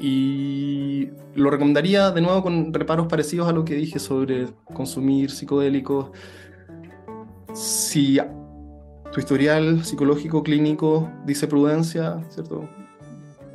y, 0.00 1.10
lo 1.34 1.50
recomendaría 1.50 2.10
de 2.10 2.20
nuevo 2.20 2.42
con 2.42 2.72
reparos 2.72 3.06
parecidos 3.08 3.48
a 3.48 3.52
lo 3.52 3.64
que 3.64 3.74
dije 3.74 3.98
sobre 3.98 4.48
consumir 4.64 5.30
psicodélicos. 5.30 6.10
Si 7.52 8.18
tu 9.12 9.20
historial 9.20 9.84
psicológico 9.84 10.42
clínico 10.42 11.10
dice 11.26 11.46
prudencia, 11.46 12.22
¿cierto? 12.30 12.68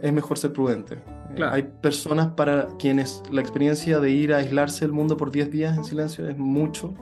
Es 0.01 0.11
mejor 0.11 0.37
ser 0.37 0.51
prudente. 0.51 0.99
Hay 1.41 1.63
personas 1.81 2.27
para 2.27 2.67
quienes 2.77 3.23
la 3.31 3.41
experiencia 3.41 3.99
de 3.99 4.11
ir 4.11 4.33
a 4.33 4.37
aislarse 4.37 4.85
del 4.85 4.91
mundo 4.91 5.17
por 5.17 5.31
10 5.31 5.49
días 5.49 5.77
en 5.77 5.83
silencio 5.83 6.27
es 6.27 6.37
mucho. 6.37 6.93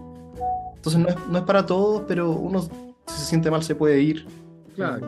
Entonces 0.82 1.00
no 1.00 1.10
es, 1.10 1.16
no 1.30 1.38
es 1.38 1.44
para 1.44 1.64
todos, 1.64 2.06
pero 2.08 2.32
uno 2.32 2.60
si 2.62 2.70
se 3.20 3.26
siente 3.26 3.52
mal 3.52 3.62
se 3.62 3.76
puede 3.76 4.02
ir. 4.02 4.26
Claro. 4.74 5.06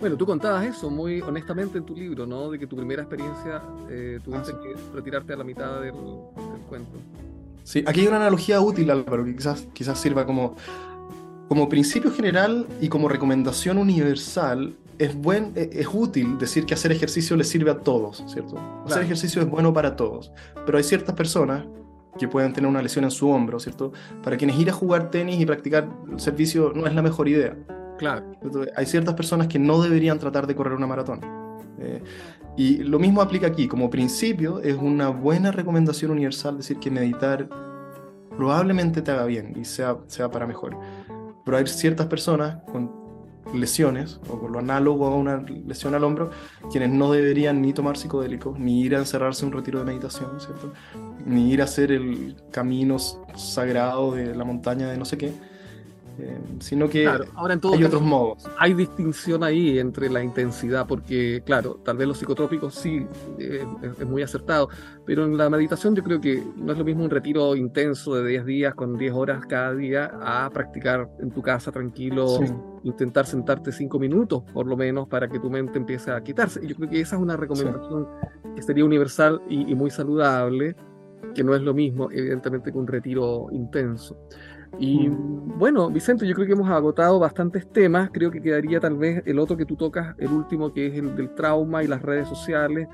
Bueno, 0.00 0.16
tú 0.16 0.26
contabas 0.26 0.66
eso 0.66 0.90
muy 0.90 1.20
honestamente 1.20 1.78
en 1.78 1.84
tu 1.84 1.94
libro, 1.94 2.26
¿no? 2.26 2.50
De 2.50 2.58
que 2.58 2.66
tu 2.66 2.74
primera 2.74 3.02
experiencia 3.02 3.62
eh, 3.88 4.18
tuviste 4.24 4.52
ah, 4.52 4.60
que 4.60 4.74
retirarte 4.92 5.34
a 5.34 5.36
la 5.36 5.44
mitad 5.44 5.80
del, 5.80 5.92
cuento. 6.68 6.98
Sí, 7.62 7.84
aquí 7.86 8.00
hay 8.00 8.08
una 8.08 8.16
analogía 8.16 8.60
útil, 8.60 8.90
Álvaro, 8.90 9.24
que 9.24 9.36
quizás, 9.36 9.68
quizás 9.72 10.00
sirva 10.00 10.26
como, 10.26 10.56
como 11.48 11.68
principio 11.68 12.10
general 12.10 12.66
y 12.80 12.88
como 12.88 13.08
recomendación 13.08 13.78
universal 13.78 14.74
es, 14.98 15.14
buen, 15.14 15.52
e, 15.54 15.70
es 15.74 15.86
útil 15.92 16.38
decir 16.38 16.66
que 16.66 16.74
hacer 16.74 16.90
ejercicio 16.90 17.36
le 17.36 17.44
sirve 17.44 17.70
a 17.70 17.78
todos, 17.78 18.24
¿cierto? 18.26 18.58
Hacer 18.84 19.04
ejercicio 19.04 19.40
es 19.42 19.48
bueno 19.48 19.72
para 19.72 19.94
todos, 19.94 20.32
pero 20.66 20.76
hay 20.76 20.84
ciertas 20.84 21.14
personas 21.14 21.64
que 22.18 22.28
pueden 22.28 22.52
tener 22.52 22.68
una 22.68 22.82
lesión 22.82 23.04
en 23.04 23.10
su 23.10 23.28
hombro, 23.28 23.58
¿cierto? 23.58 23.92
Para 24.22 24.36
quienes 24.36 24.58
ir 24.58 24.70
a 24.70 24.72
jugar 24.72 25.10
tenis 25.10 25.40
y 25.40 25.46
practicar 25.46 25.88
el 26.10 26.20
servicio 26.20 26.72
no 26.74 26.86
es 26.86 26.94
la 26.94 27.02
mejor 27.02 27.28
idea. 27.28 27.56
Claro. 27.98 28.32
Hay 28.76 28.86
ciertas 28.86 29.14
personas 29.14 29.48
que 29.48 29.58
no 29.58 29.82
deberían 29.82 30.18
tratar 30.18 30.46
de 30.46 30.54
correr 30.54 30.74
una 30.74 30.86
maratón. 30.86 31.20
Eh, 31.80 32.02
y 32.56 32.78
lo 32.78 32.98
mismo 32.98 33.20
aplica 33.20 33.46
aquí. 33.46 33.68
Como 33.68 33.90
principio, 33.90 34.60
es 34.60 34.76
una 34.76 35.08
buena 35.08 35.50
recomendación 35.50 36.10
universal 36.10 36.56
decir 36.56 36.78
que 36.78 36.90
meditar 36.90 37.48
probablemente 38.36 39.02
te 39.02 39.10
haga 39.10 39.24
bien 39.24 39.54
y 39.56 39.64
sea, 39.64 39.98
sea 40.06 40.30
para 40.30 40.46
mejor. 40.46 40.76
Pero 41.44 41.56
hay 41.56 41.66
ciertas 41.66 42.06
personas 42.06 42.58
con 42.70 42.97
lesiones, 43.54 44.20
o 44.28 44.38
con 44.38 44.52
lo 44.52 44.58
análogo 44.58 45.06
a 45.06 45.14
una 45.14 45.38
lesión 45.66 45.94
al 45.94 46.04
hombro, 46.04 46.30
quienes 46.70 46.90
no 46.90 47.12
deberían 47.12 47.62
ni 47.62 47.72
tomar 47.72 47.96
psicodélicos, 47.96 48.58
ni 48.58 48.82
ir 48.82 48.96
a 48.96 48.98
encerrarse 48.98 49.44
en 49.44 49.52
un 49.52 49.58
retiro 49.58 49.78
de 49.78 49.84
meditación, 49.84 50.40
¿cierto? 50.40 50.72
Ni 51.24 51.50
ir 51.52 51.60
a 51.60 51.64
hacer 51.64 51.92
el 51.92 52.36
camino 52.50 52.98
sagrado 52.98 54.12
de 54.14 54.34
la 54.34 54.44
montaña 54.44 54.90
de 54.90 54.96
no 54.96 55.04
sé 55.04 55.18
qué. 55.18 55.32
Eh, 56.20 56.36
sino 56.58 56.88
que 56.88 57.06
ahora 57.06 57.54
en 57.54 57.60
hay 57.72 57.84
otros 57.84 58.02
modos. 58.02 58.44
Hay 58.58 58.74
distinción 58.74 59.44
ahí 59.44 59.78
entre 59.78 60.10
la 60.10 60.22
intensidad, 60.22 60.84
porque 60.86 61.42
claro, 61.46 61.80
tal 61.84 61.96
vez 61.96 62.08
los 62.08 62.18
psicotrópicos 62.18 62.74
sí 62.74 63.06
eh, 63.38 63.64
es, 63.82 64.06
muy 64.06 64.22
acertado, 64.22 64.68
pero 65.06 65.24
en 65.24 65.36
la 65.36 65.48
meditación 65.48 65.94
yo 65.94 66.02
creo 66.02 66.20
que 66.20 66.42
no 66.56 66.72
es 66.72 66.78
lo 66.78 66.84
mismo 66.84 67.04
un 67.04 67.10
retiro 67.10 67.54
intenso 67.54 68.16
de 68.16 68.28
10 68.28 68.46
días 68.46 68.74
con 68.74 68.98
10 68.98 69.12
horas 69.14 69.46
cada 69.46 69.74
día 69.74 70.10
a 70.20 70.50
practicar 70.50 71.08
en 71.20 71.30
tu 71.30 71.40
casa 71.40 71.70
tranquilo, 71.70 72.40
intentar 72.82 73.26
sentarte 73.26 73.70
5 73.70 73.98
minutos 74.00 74.42
por 74.52 74.66
lo 74.66 74.76
menos 74.76 75.06
para 75.06 75.28
que 75.28 75.38
tu 75.38 75.50
mente 75.50 75.78
empiece 75.78 76.10
a 76.10 76.20
quitarse. 76.20 76.66
Yo 76.66 76.74
creo 76.74 76.90
que 76.90 77.00
esa 77.00 77.14
es 77.14 77.22
una 77.22 77.36
recomendación 77.36 78.08
que 78.56 78.62
sería 78.62 78.84
universal 78.84 79.40
y, 79.48 79.70
y 79.70 79.74
muy 79.76 79.90
saludable, 79.90 80.74
que 81.32 81.44
no 81.44 81.54
es 81.54 81.62
lo 81.62 81.74
mismo 81.74 82.10
evidentemente 82.10 82.72
que 82.72 82.78
un 82.78 82.88
retiro 82.88 83.46
intenso. 83.52 84.16
Y 84.78 85.08
bueno, 85.08 85.90
Vicente, 85.90 86.26
yo 86.26 86.34
creo 86.34 86.46
que 86.46 86.52
hemos 86.52 86.68
agotado 86.68 87.18
bastantes 87.18 87.70
temas. 87.72 88.10
Creo 88.12 88.30
que 88.30 88.40
quedaría 88.40 88.80
tal 88.80 88.96
vez 88.96 89.22
el 89.26 89.38
otro 89.38 89.56
que 89.56 89.64
tú 89.64 89.76
tocas, 89.76 90.14
el 90.18 90.28
último, 90.28 90.72
que 90.72 90.86
es 90.86 90.94
el 90.94 91.16
del 91.16 91.34
trauma 91.34 91.82
y 91.82 91.86
las 91.86 92.02
redes 92.02 92.28
sociales. 92.28 92.88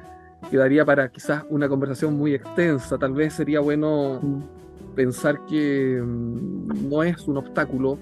Quedaría 0.50 0.84
para 0.84 1.10
quizás 1.10 1.44
una 1.50 1.68
conversación 1.68 2.16
muy 2.16 2.34
extensa. 2.34 2.96
Tal 2.98 3.12
vez 3.12 3.34
sería 3.34 3.60
bueno 3.60 4.20
mm. 4.22 4.94
pensar 4.94 5.44
que 5.46 6.00
mm, 6.02 6.88
no 6.88 7.02
es 7.02 7.26
un 7.26 7.38
obstáculo 7.38 7.98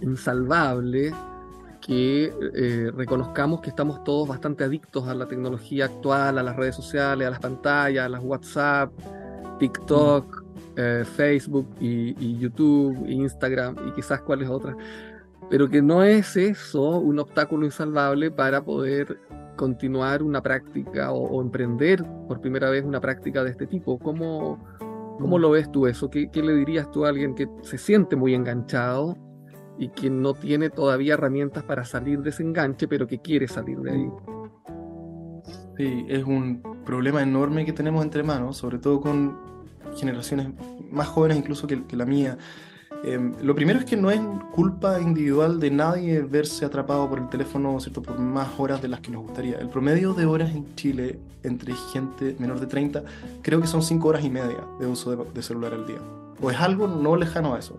insalvable 0.00 1.12
que 1.80 2.32
eh, 2.54 2.92
reconozcamos 2.94 3.60
que 3.60 3.70
estamos 3.70 4.04
todos 4.04 4.28
bastante 4.28 4.64
adictos 4.64 5.08
a 5.08 5.14
la 5.14 5.26
tecnología 5.26 5.86
actual, 5.86 6.38
a 6.38 6.42
las 6.42 6.56
redes 6.56 6.76
sociales, 6.76 7.26
a 7.26 7.30
las 7.30 7.40
pantallas, 7.40 8.06
a 8.06 8.08
las 8.08 8.22
WhatsApp, 8.22 8.92
TikTok, 9.58 10.41
eh, 10.76 11.04
Facebook 11.04 11.68
y, 11.80 12.38
YouTube, 12.38 13.04
Instagram 13.06 13.76
y 13.88 13.92
quizás 13.92 14.22
cuáles 14.22 14.48
otras, 14.48 14.74
pero 15.50 15.68
que 15.68 15.82
no 15.82 16.02
es 16.02 16.36
eso 16.36 16.98
un 16.98 17.18
obstáculo 17.18 17.66
insalvable 17.66 18.30
para 18.30 18.64
poder 18.64 19.18
continuar 19.56 20.22
una 20.22 20.42
práctica 20.42 21.12
o, 21.12 21.40
emprender 21.42 22.02
por 22.26 22.40
primera 22.40 22.70
vez 22.70 22.84
una 22.84 23.00
práctica 23.00 23.44
de 23.44 23.50
este 23.50 23.66
tipo. 23.66 23.98
¿Cómo, 23.98 24.58
cómo 25.18 25.38
lo 25.38 25.50
ves 25.50 25.70
tú 25.70 25.86
eso? 25.86 26.08
¿Qué, 26.08 26.30
¿Qué, 26.30 26.42
le 26.42 26.54
dirías 26.54 26.90
tú 26.90 27.04
a 27.04 27.10
alguien 27.10 27.34
que 27.34 27.48
se 27.62 27.76
siente 27.76 28.16
muy 28.16 28.34
enganchado 28.34 29.16
y 29.78 29.88
que 29.88 30.08
no 30.08 30.32
tiene 30.32 30.70
todavía 30.70 31.14
herramientas 31.14 31.64
para 31.64 31.84
salir 31.84 32.20
de 32.20 32.30
ese 32.30 32.42
enganche, 32.42 32.88
pero 32.88 33.06
que 33.06 33.18
quiere 33.18 33.46
salir 33.46 33.78
de 33.80 33.90
ahí? 33.90 34.10
Sí, 35.76 36.06
es 36.08 36.24
un 36.24 36.62
problema 36.84 37.22
enorme 37.22 37.64
que 37.64 37.72
tenemos 37.72 38.02
entre 38.04 38.22
manos, 38.22 38.56
sobre 38.56 38.78
todo 38.78 39.00
con 39.00 39.51
generaciones 39.96 40.48
más 40.90 41.08
jóvenes 41.08 41.38
incluso 41.38 41.66
que, 41.66 41.82
la 41.92 42.04
mía. 42.04 42.38
Em, 43.04 43.34
lo 43.42 43.54
primero 43.54 43.80
es 43.80 43.84
que 43.84 43.96
no 43.96 44.10
es 44.10 44.20
culpa 44.52 45.00
individual 45.00 45.58
de 45.58 45.70
nadie 45.70 46.20
verse 46.20 46.64
atrapado 46.64 47.08
por 47.08 47.18
el 47.18 47.28
teléfono 47.28 47.80
¿cierto? 47.80 48.00
por 48.00 48.18
más 48.18 48.48
horas 48.58 48.80
de 48.80 48.88
las 48.88 49.00
que 49.00 49.10
nos 49.10 49.22
gustaría. 49.22 49.58
El 49.58 49.68
promedio 49.68 50.14
de 50.14 50.26
horas 50.26 50.54
en 50.54 50.74
Chile 50.76 51.18
entre 51.42 51.74
gente 51.92 52.36
menor 52.38 52.60
de 52.60 52.66
30 52.66 53.02
creo 53.42 53.60
que 53.60 53.66
son 53.66 53.82
5 53.82 54.06
horas 54.08 54.24
y 54.24 54.30
media 54.30 54.64
de 54.78 54.86
uso 54.86 55.16
de, 55.16 55.24
de 55.32 55.42
celular 55.42 55.74
al 55.74 55.86
día. 55.86 55.98
O 56.40 56.50
es 56.50 56.60
algo 56.60 56.86
no 56.86 57.16
lejano 57.16 57.54
a 57.54 57.58
eso. 57.58 57.78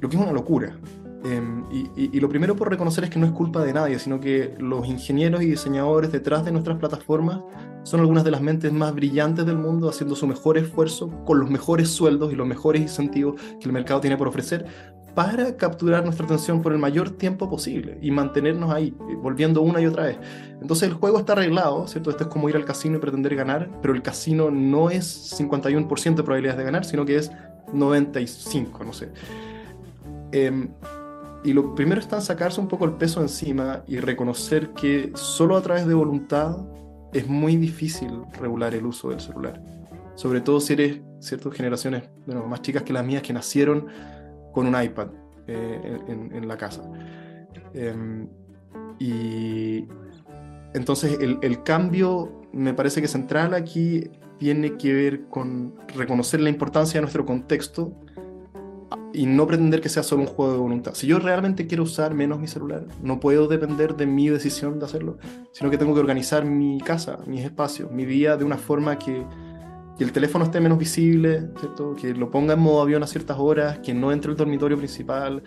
Lo 0.00 0.08
que 0.08 0.16
es 0.16 0.22
una 0.22 0.32
locura. 0.32 0.76
Em, 1.22 1.64
y, 1.70 2.18
lo 2.18 2.30
primero 2.30 2.56
por 2.56 2.70
reconocer 2.70 3.04
es 3.04 3.10
que 3.10 3.18
no 3.18 3.26
es 3.26 3.32
culpa 3.32 3.62
de 3.62 3.74
nadie, 3.74 3.98
sino 3.98 4.20
que 4.20 4.54
los 4.58 4.86
ingenieros 4.86 5.42
y 5.42 5.46
diseñadores 5.46 6.12
detrás 6.12 6.44
de 6.44 6.52
nuestras 6.52 6.78
plataformas 6.78 7.40
son 7.82 8.00
algunas 8.00 8.24
de 8.24 8.30
las 8.30 8.40
mentes 8.40 8.72
más 8.72 8.94
brillantes 8.94 9.44
del 9.44 9.56
mundo 9.56 9.88
haciendo 9.88 10.14
su 10.16 10.26
mejor 10.26 10.56
esfuerzo 10.56 11.10
con 11.26 11.38
los 11.38 11.50
mejores 11.50 11.88
sueldos 11.88 12.32
y 12.32 12.36
los 12.36 12.46
mejores 12.46 12.82
incentivos 12.82 13.40
que 13.58 13.66
el 13.66 13.72
mercado 13.72 14.00
tiene 14.00 14.16
por 14.16 14.28
ofrecer 14.28 14.66
para 15.14 15.56
capturar 15.56 16.04
nuestra 16.04 16.24
atención 16.24 16.62
por 16.62 16.72
el 16.72 16.78
mayor 16.78 17.10
tiempo 17.10 17.50
posible 17.50 17.98
y 18.00 18.10
mantenernos 18.10 18.70
ahí, 18.70 18.94
eh, 19.10 19.16
volviendo 19.20 19.60
una 19.60 19.80
y 19.80 19.86
otra 19.86 20.04
vez. 20.04 20.18
Entonces 20.62 20.88
el 20.88 20.94
juego 20.94 21.18
está 21.18 21.32
arreglado, 21.32 21.86
¿cierto? 21.88 22.10
Esto 22.10 22.24
es 22.24 22.30
como 22.30 22.48
ir 22.48 22.56
al 22.56 22.64
casino 22.64 22.96
y 22.96 23.00
pretender 23.00 23.34
ganar, 23.34 23.68
pero 23.82 23.92
el 23.92 24.02
casino 24.02 24.50
no 24.50 24.88
es 24.88 25.36
51% 25.38 26.14
de 26.14 26.22
probabilidades 26.22 26.58
de 26.58 26.64
ganar, 26.64 26.84
sino 26.84 27.04
que 27.04 27.16
es 27.16 27.30
95, 27.72 28.84
no 28.84 28.92
sé. 28.92 29.10
Eh, 30.32 30.68
y 31.44 31.52
lo 31.52 31.74
primero 31.74 32.00
está 32.00 32.16
en 32.16 32.22
sacarse 32.22 32.60
un 32.60 32.68
poco 32.68 32.84
el 32.84 32.92
peso 32.92 33.20
encima 33.20 33.82
y 33.86 33.98
reconocer 33.98 34.70
que 34.70 35.10
solo 35.14 35.56
a 35.56 35.62
través 35.62 35.86
de 35.86 35.94
voluntad 35.94 36.58
es 37.12 37.26
muy 37.26 37.56
difícil 37.56 38.10
regular 38.38 38.74
el 38.74 38.86
uso 38.86 39.10
del 39.10 39.20
celular. 39.20 39.62
Sobre 40.14 40.40
todo 40.40 40.60
si 40.60 40.74
eres 40.74 41.00
ciertas 41.20 41.54
generaciones 41.54 42.04
bueno, 42.26 42.46
más 42.46 42.62
chicas 42.62 42.82
que 42.82 42.92
las 42.92 43.04
mías 43.04 43.22
que 43.22 43.32
nacieron 43.32 43.86
con 44.52 44.66
un 44.66 44.82
iPad 44.82 45.08
eh, 45.46 45.98
en, 46.08 46.46
la 46.46 46.56
casa. 46.56 46.82
Em, 47.72 48.28
y 48.98 49.86
entonces 50.74 51.18
el, 51.20 51.38
el 51.42 51.62
cambio 51.62 52.42
me 52.52 52.74
parece 52.74 53.00
que 53.00 53.08
central 53.08 53.54
aquí 53.54 54.10
tiene 54.38 54.76
que 54.76 54.92
ver 54.92 55.28
con 55.28 55.74
reconocer 55.94 56.40
la 56.40 56.50
importancia 56.50 56.98
de 56.98 57.02
nuestro 57.02 57.24
contexto 57.24 57.94
y 59.12 59.26
no 59.26 59.46
pretender 59.46 59.80
que 59.80 59.88
sea 59.88 60.02
solo 60.02 60.22
un 60.22 60.28
juego 60.28 60.52
de 60.52 60.58
voluntad. 60.58 60.94
Si 60.94 61.06
yo 61.06 61.18
realmente 61.18 61.66
quiero 61.66 61.82
usar 61.82 62.14
menos 62.14 62.38
mi 62.38 62.46
celular, 62.46 62.84
no 63.02 63.20
puedo 63.20 63.48
depender 63.48 63.96
de 63.96 64.06
mi 64.06 64.28
decisión 64.28 64.78
de 64.78 64.84
hacerlo, 64.84 65.18
sino 65.52 65.70
que 65.70 65.78
tengo 65.78 65.94
que 65.94 66.00
organizar 66.00 66.44
mi 66.44 66.80
casa, 66.80 67.18
mis 67.26 67.44
espacios, 67.44 67.90
mi 67.90 68.04
vida 68.04 68.36
de 68.36 68.44
una 68.44 68.56
forma 68.56 68.98
que, 68.98 69.24
que 69.98 70.04
el 70.04 70.12
teléfono 70.12 70.44
esté 70.44 70.60
menos 70.60 70.78
visible, 70.78 71.48
¿cierto? 71.58 71.94
que 71.94 72.14
lo 72.14 72.30
ponga 72.30 72.54
en 72.54 72.60
modo 72.60 72.82
avión 72.82 73.02
a 73.02 73.06
ciertas 73.06 73.38
horas, 73.38 73.78
que 73.80 73.94
no 73.94 74.12
entre 74.12 74.30
el 74.30 74.36
dormitorio 74.36 74.76
principal. 74.76 75.42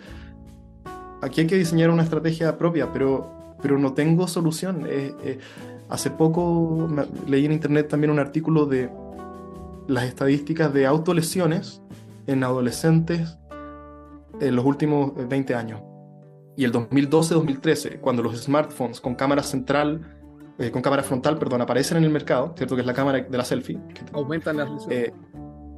Aquí 1.22 1.40
hay 1.40 1.46
que 1.46 1.56
diseñar 1.56 1.90
una 1.90 2.02
estrategia 2.02 2.58
propia, 2.58 2.92
pero, 2.92 3.56
pero 3.62 3.78
no 3.78 3.94
tengo 3.94 4.28
solución. 4.28 4.86
hace 5.88 6.10
poco 6.10 6.88
leí 7.26 7.46
en 7.46 7.52
internet 7.52 7.88
también 7.88 8.10
un 8.10 8.18
artículo 8.18 8.66
de 8.66 8.90
las 9.86 10.04
estadísticas 10.04 10.72
de 10.72 10.86
autolesiones 10.86 11.82
en 12.26 12.42
adolescentes 12.42 13.38
en 14.40 14.56
los 14.56 14.64
últimos 14.64 15.12
20 15.28 15.52
eh, 15.52 15.56
años. 15.56 15.80
Y 16.56 16.64
el 16.64 16.72
2012-2013, 16.72 18.00
cuando 18.00 18.22
los 18.22 18.40
smartphones 18.40 19.00
con 19.00 19.14
cámara 19.14 19.42
central, 19.42 20.02
eh, 20.58 20.70
con 20.70 20.82
cámara 20.82 21.02
frontal, 21.02 21.38
perdón, 21.38 21.62
aparecen 21.62 21.98
en 21.98 22.04
el 22.04 22.10
mercado, 22.10 22.54
¿cierto? 22.56 22.76
Que 22.76 22.82
es 22.82 22.86
la 22.86 22.94
cámara 22.94 23.20
de 23.20 23.36
la 23.36 23.44
selfie. 23.44 23.78
aumentan 24.12 24.56
las 24.56 24.70
lesiones. 24.70 24.98
Eh, 24.98 25.14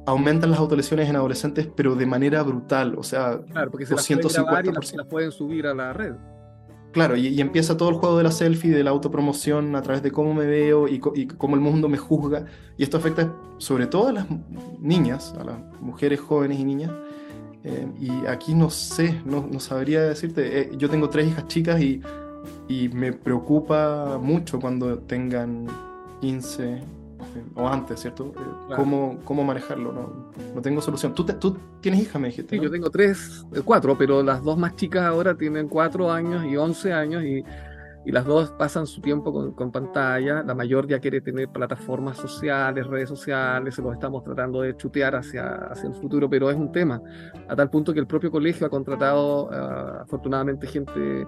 aumentan 0.05 0.51
las 0.51 0.59
autolesiones 0.59 1.09
en 1.09 1.15
adolescentes, 1.15 1.67
pero 1.75 1.95
de 1.95 2.05
manera 2.05 2.43
brutal, 2.43 2.95
o 2.97 3.03
sea, 3.03 3.41
claro, 3.51 3.71
porque 3.71 3.85
se 3.85 3.95
las 3.95 4.07
pueden 4.07 4.65
y 4.65 4.97
las, 4.97 5.07
pueden 5.07 5.31
subir 5.31 5.67
a 5.67 5.73
la 5.73 5.93
red. 5.93 6.13
Claro, 6.93 7.17
y, 7.17 7.41
empieza 7.41 7.75
todo 7.75 7.89
el 7.89 7.95
juego 7.95 8.17
de 8.17 8.23
la 8.23 8.31
selfie, 8.31 8.71
de 8.71 8.83
la 8.83 8.91
autopromoción 8.91 9.75
a 9.75 9.81
través 9.81 10.01
de 10.01 10.11
cómo 10.11 10.33
me 10.33 10.45
veo 10.45 10.87
y, 10.87 11.01
y, 11.15 11.27
cómo 11.27 11.55
el 11.55 11.61
mundo 11.61 11.89
me 11.89 11.97
juzga. 11.97 12.45
Y 12.77 12.83
esto 12.83 12.97
afecta 12.97 13.33
sobre 13.57 13.87
todo 13.87 14.07
a 14.07 14.13
las 14.13 14.27
niñas, 14.79 15.35
a 15.39 15.43
las 15.43 15.57
mujeres 15.81 16.21
jóvenes 16.21 16.59
y 16.59 16.63
niñas, 16.63 16.91
eh, 17.67 17.85
y 17.99 18.25
aquí 18.27 18.53
no 18.55 18.69
sé, 18.69 19.19
no, 19.25 19.45
no 19.51 19.59
sabría 19.59 20.01
decirte. 20.01 20.61
Eh, 20.61 20.71
yo 20.77 20.89
tengo 20.89 21.09
tres 21.09 21.27
hijas 21.27 21.47
chicas 21.47 21.81
y, 21.81 22.01
y, 22.69 22.87
me 22.87 23.11
preocupa 23.11 24.17
mucho 24.21 24.57
cuando 24.57 24.99
tengan 24.99 25.67
15 26.21 26.63
eh, 26.63 26.81
o 27.55 27.67
antes, 27.67 27.99
¿cierto? 27.99 28.31
¿Cómo, 28.73 29.19
¿Cómo, 29.25 29.43
manejarlo? 29.43 29.91
No, 29.91 30.31
no 30.55 30.61
tengo 30.61 30.81
solución. 30.81 31.13
¿Tú, 31.13 31.25
¿Tú, 31.25 31.57
tienes 31.81 32.03
hija, 32.03 32.17
me 32.17 32.29
dijiste? 32.29 32.55
Sí, 32.55 32.63
yo 32.63 32.71
tengo 32.71 32.89
tres, 32.89 33.45
cuatro, 33.65 33.97
pero 33.97 34.23
las 34.23 34.41
dos 34.41 34.57
más 34.57 34.77
chicas 34.77 35.03
ahora 35.03 35.35
tienen 35.35 35.67
cuatro 35.67 36.09
años 36.09 36.45
y 36.45 36.55
once 36.55 36.93
años 36.93 37.21
y 37.23 37.43
y 38.07 38.11
las 38.13 38.23
dos 38.23 38.51
pasan 38.51 38.87
su 38.87 39.01
tiempo 39.01 39.53
con, 39.53 39.69
pantalla. 39.69 40.41
La 40.41 40.55
mayor 40.55 40.87
ya 40.87 40.97
quiere 40.97 41.19
tener 41.19 41.49
plataformas 41.49 42.15
sociales, 42.15 42.87
redes 42.87 43.09
sociales, 43.09 43.75
se 43.75 43.81
los 43.81 43.91
estamos 43.91 44.23
tratando 44.23 44.61
de 44.61 44.77
chutear 44.77 45.13
hacia, 45.17 45.55
hacia 45.65 45.89
el 45.89 45.93
futuro, 45.93 46.29
pero 46.29 46.49
es 46.49 46.55
un 46.55 46.71
tema, 46.71 47.01
a 47.49 47.53
tal 47.53 47.69
punto 47.69 47.93
que 47.93 47.99
el 47.99 48.07
propio 48.07 48.31
colegio 48.31 48.65
ha 48.65 48.69
contratado 48.69 49.49
ah, 49.51 50.03
afortunadamente 50.03 50.67
gente 50.67 51.27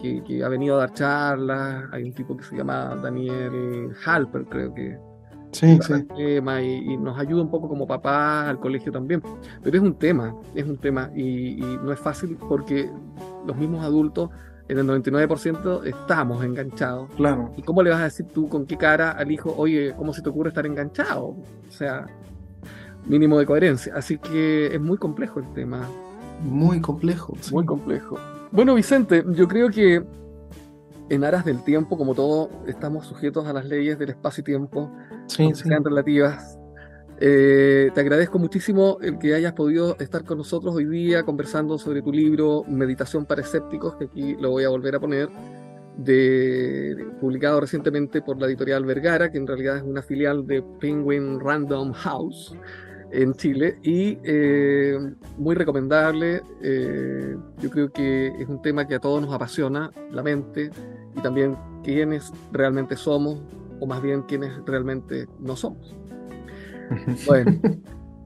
que, 0.00 0.22
que, 0.24 0.42
ha 0.42 0.48
venido 0.48 0.76
a 0.76 0.78
dar 0.78 0.94
charlas. 0.94 1.84
Hay 1.92 2.04
un 2.04 2.14
tipo 2.14 2.34
que 2.34 2.44
se 2.44 2.56
llama 2.56 2.96
Daniel 3.02 3.90
Halper, 4.06 4.46
creo 4.46 4.72
que. 4.72 4.98
Sí, 5.52 5.78
sí. 5.82 6.02
Tema 6.16 6.62
y, 6.62 6.92
y, 6.92 6.96
nos 6.96 7.18
ayuda 7.18 7.42
un 7.42 7.50
poco 7.50 7.68
como 7.68 7.86
papá 7.86 8.48
al 8.48 8.58
colegio 8.58 8.90
también. 8.90 9.22
Pero 9.62 9.76
es 9.76 9.82
un 9.82 9.98
tema, 9.98 10.34
es 10.54 10.64
un 10.64 10.78
tema 10.78 11.10
y, 11.14 11.62
y 11.62 11.78
no 11.82 11.92
es 11.92 12.00
fácil 12.00 12.38
porque 12.48 12.90
los 13.46 13.54
mismos 13.54 13.84
adultos 13.84 14.30
en 14.68 14.78
el 14.78 14.86
99% 14.86 15.84
estamos 15.84 16.44
enganchados. 16.44 17.10
Claro. 17.16 17.52
¿Y 17.56 17.62
cómo 17.62 17.82
le 17.82 17.90
vas 17.90 18.00
a 18.00 18.04
decir 18.04 18.26
tú 18.26 18.48
con 18.48 18.66
qué 18.66 18.76
cara 18.76 19.12
al 19.12 19.30
hijo, 19.30 19.54
oye, 19.56 19.94
¿cómo 19.96 20.12
se 20.12 20.22
te 20.22 20.28
ocurre 20.28 20.48
estar 20.48 20.66
enganchado? 20.66 21.26
O 21.26 21.70
sea, 21.70 22.06
mínimo 23.06 23.38
de 23.38 23.46
coherencia. 23.46 23.94
Así 23.94 24.18
que 24.18 24.74
es 24.74 24.80
muy 24.80 24.98
complejo 24.98 25.40
el 25.40 25.52
tema. 25.52 25.88
Muy 26.42 26.80
complejo. 26.80 27.34
Muy 27.52 27.64
complejo. 27.64 28.18
Bueno, 28.52 28.74
Vicente, 28.74 29.24
yo 29.32 29.48
creo 29.48 29.70
que 29.70 30.04
en 31.08 31.24
aras 31.24 31.44
del 31.44 31.62
tiempo, 31.62 31.96
como 31.96 32.14
todo, 32.14 32.50
estamos 32.66 33.06
sujetos 33.06 33.46
a 33.46 33.52
las 33.52 33.64
leyes 33.64 33.98
del 33.98 34.10
espacio 34.10 34.40
y 34.40 34.44
tiempo, 34.44 34.90
sí, 35.26 35.54
sean 35.54 35.84
relativas. 35.84 36.58
Eh, 37.18 37.90
te 37.94 38.00
agradezco 38.00 38.38
muchísimo 38.38 38.98
el 39.00 39.18
que 39.18 39.34
hayas 39.34 39.54
podido 39.54 39.96
estar 39.98 40.24
con 40.24 40.36
nosotros 40.38 40.74
hoy 40.74 40.84
día 40.84 41.22
conversando 41.22 41.78
sobre 41.78 42.02
tu 42.02 42.12
libro 42.12 42.64
Meditación 42.68 43.24
para 43.24 43.40
escépticos, 43.40 43.96
que 43.96 44.04
aquí 44.04 44.36
lo 44.38 44.50
voy 44.50 44.64
a 44.64 44.68
volver 44.68 44.96
a 44.96 45.00
poner, 45.00 45.30
de, 45.96 47.06
publicado 47.18 47.60
recientemente 47.60 48.20
por 48.20 48.38
la 48.38 48.46
editorial 48.46 48.84
Vergara, 48.84 49.30
que 49.30 49.38
en 49.38 49.46
realidad 49.46 49.78
es 49.78 49.82
una 49.82 50.02
filial 50.02 50.46
de 50.46 50.62
Penguin 50.78 51.40
Random 51.40 51.92
House 51.92 52.54
en 53.12 53.32
Chile 53.34 53.78
y 53.82 54.18
eh, 54.22 54.98
muy 55.38 55.54
recomendable. 55.54 56.42
Eh, 56.62 57.34
yo 57.62 57.70
creo 57.70 57.90
que 57.90 58.26
es 58.38 58.46
un 58.46 58.60
tema 58.60 58.86
que 58.86 58.96
a 58.96 58.98
todos 58.98 59.22
nos 59.22 59.32
apasiona, 59.32 59.90
la 60.10 60.22
mente 60.22 60.70
y 61.16 61.20
también 61.22 61.56
quiénes 61.82 62.30
realmente 62.52 62.94
somos 62.94 63.40
o 63.80 63.86
más 63.86 64.02
bien 64.02 64.22
quiénes 64.22 64.52
realmente 64.66 65.26
no 65.40 65.56
somos. 65.56 65.94
Bueno, 67.26 67.58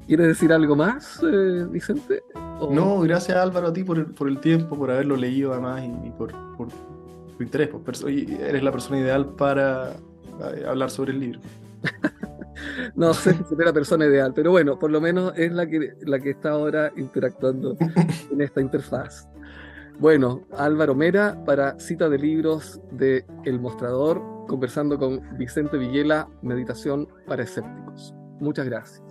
¿quieres 0.06 0.28
decir 0.28 0.52
algo 0.52 0.76
más, 0.76 1.20
eh, 1.22 1.66
Vicente? 1.70 2.22
No, 2.70 3.00
gracias 3.00 3.36
Álvaro 3.36 3.68
a 3.68 3.72
ti 3.72 3.84
por 3.84 3.98
el, 3.98 4.06
por 4.06 4.28
el 4.28 4.38
tiempo, 4.38 4.76
por 4.76 4.90
haberlo 4.90 5.16
leído 5.16 5.52
además 5.52 5.82
y, 6.04 6.10
por, 6.10 6.32
por, 6.56 6.68
tu 6.68 7.42
interés. 7.42 7.68
Pues, 7.68 8.04
eres 8.04 8.62
la 8.62 8.72
persona 8.72 8.98
ideal 8.98 9.26
para 9.34 9.92
eh, 9.92 10.64
hablar 10.68 10.90
sobre 10.90 11.12
el 11.12 11.20
libro. 11.20 11.40
no 12.94 13.14
sé 13.14 13.34
si 13.34 13.56
la 13.56 13.72
persona 13.72 14.06
ideal, 14.06 14.32
pero 14.34 14.50
bueno, 14.50 14.78
por 14.78 14.90
lo 14.90 15.00
menos 15.00 15.32
es 15.36 15.52
la 15.52 15.66
que, 15.66 15.94
la 16.02 16.18
que 16.18 16.30
está 16.30 16.50
ahora 16.50 16.92
interactuando 16.96 17.76
en 18.30 18.40
esta 18.40 18.60
interfaz. 18.60 19.26
Bueno, 19.98 20.42
Álvaro 20.56 20.94
Mera 20.94 21.44
para 21.44 21.78
cita 21.78 22.08
de 22.08 22.18
libros 22.18 22.80
de 22.90 23.26
El 23.44 23.60
Mostrador, 23.60 24.22
conversando 24.48 24.98
con 24.98 25.20
Vicente 25.36 25.76
Villela, 25.76 26.26
Meditación 26.40 27.06
para 27.26 27.42
Escépticos. 27.42 28.14
Muchas 28.40 28.66
gracias. 28.66 29.02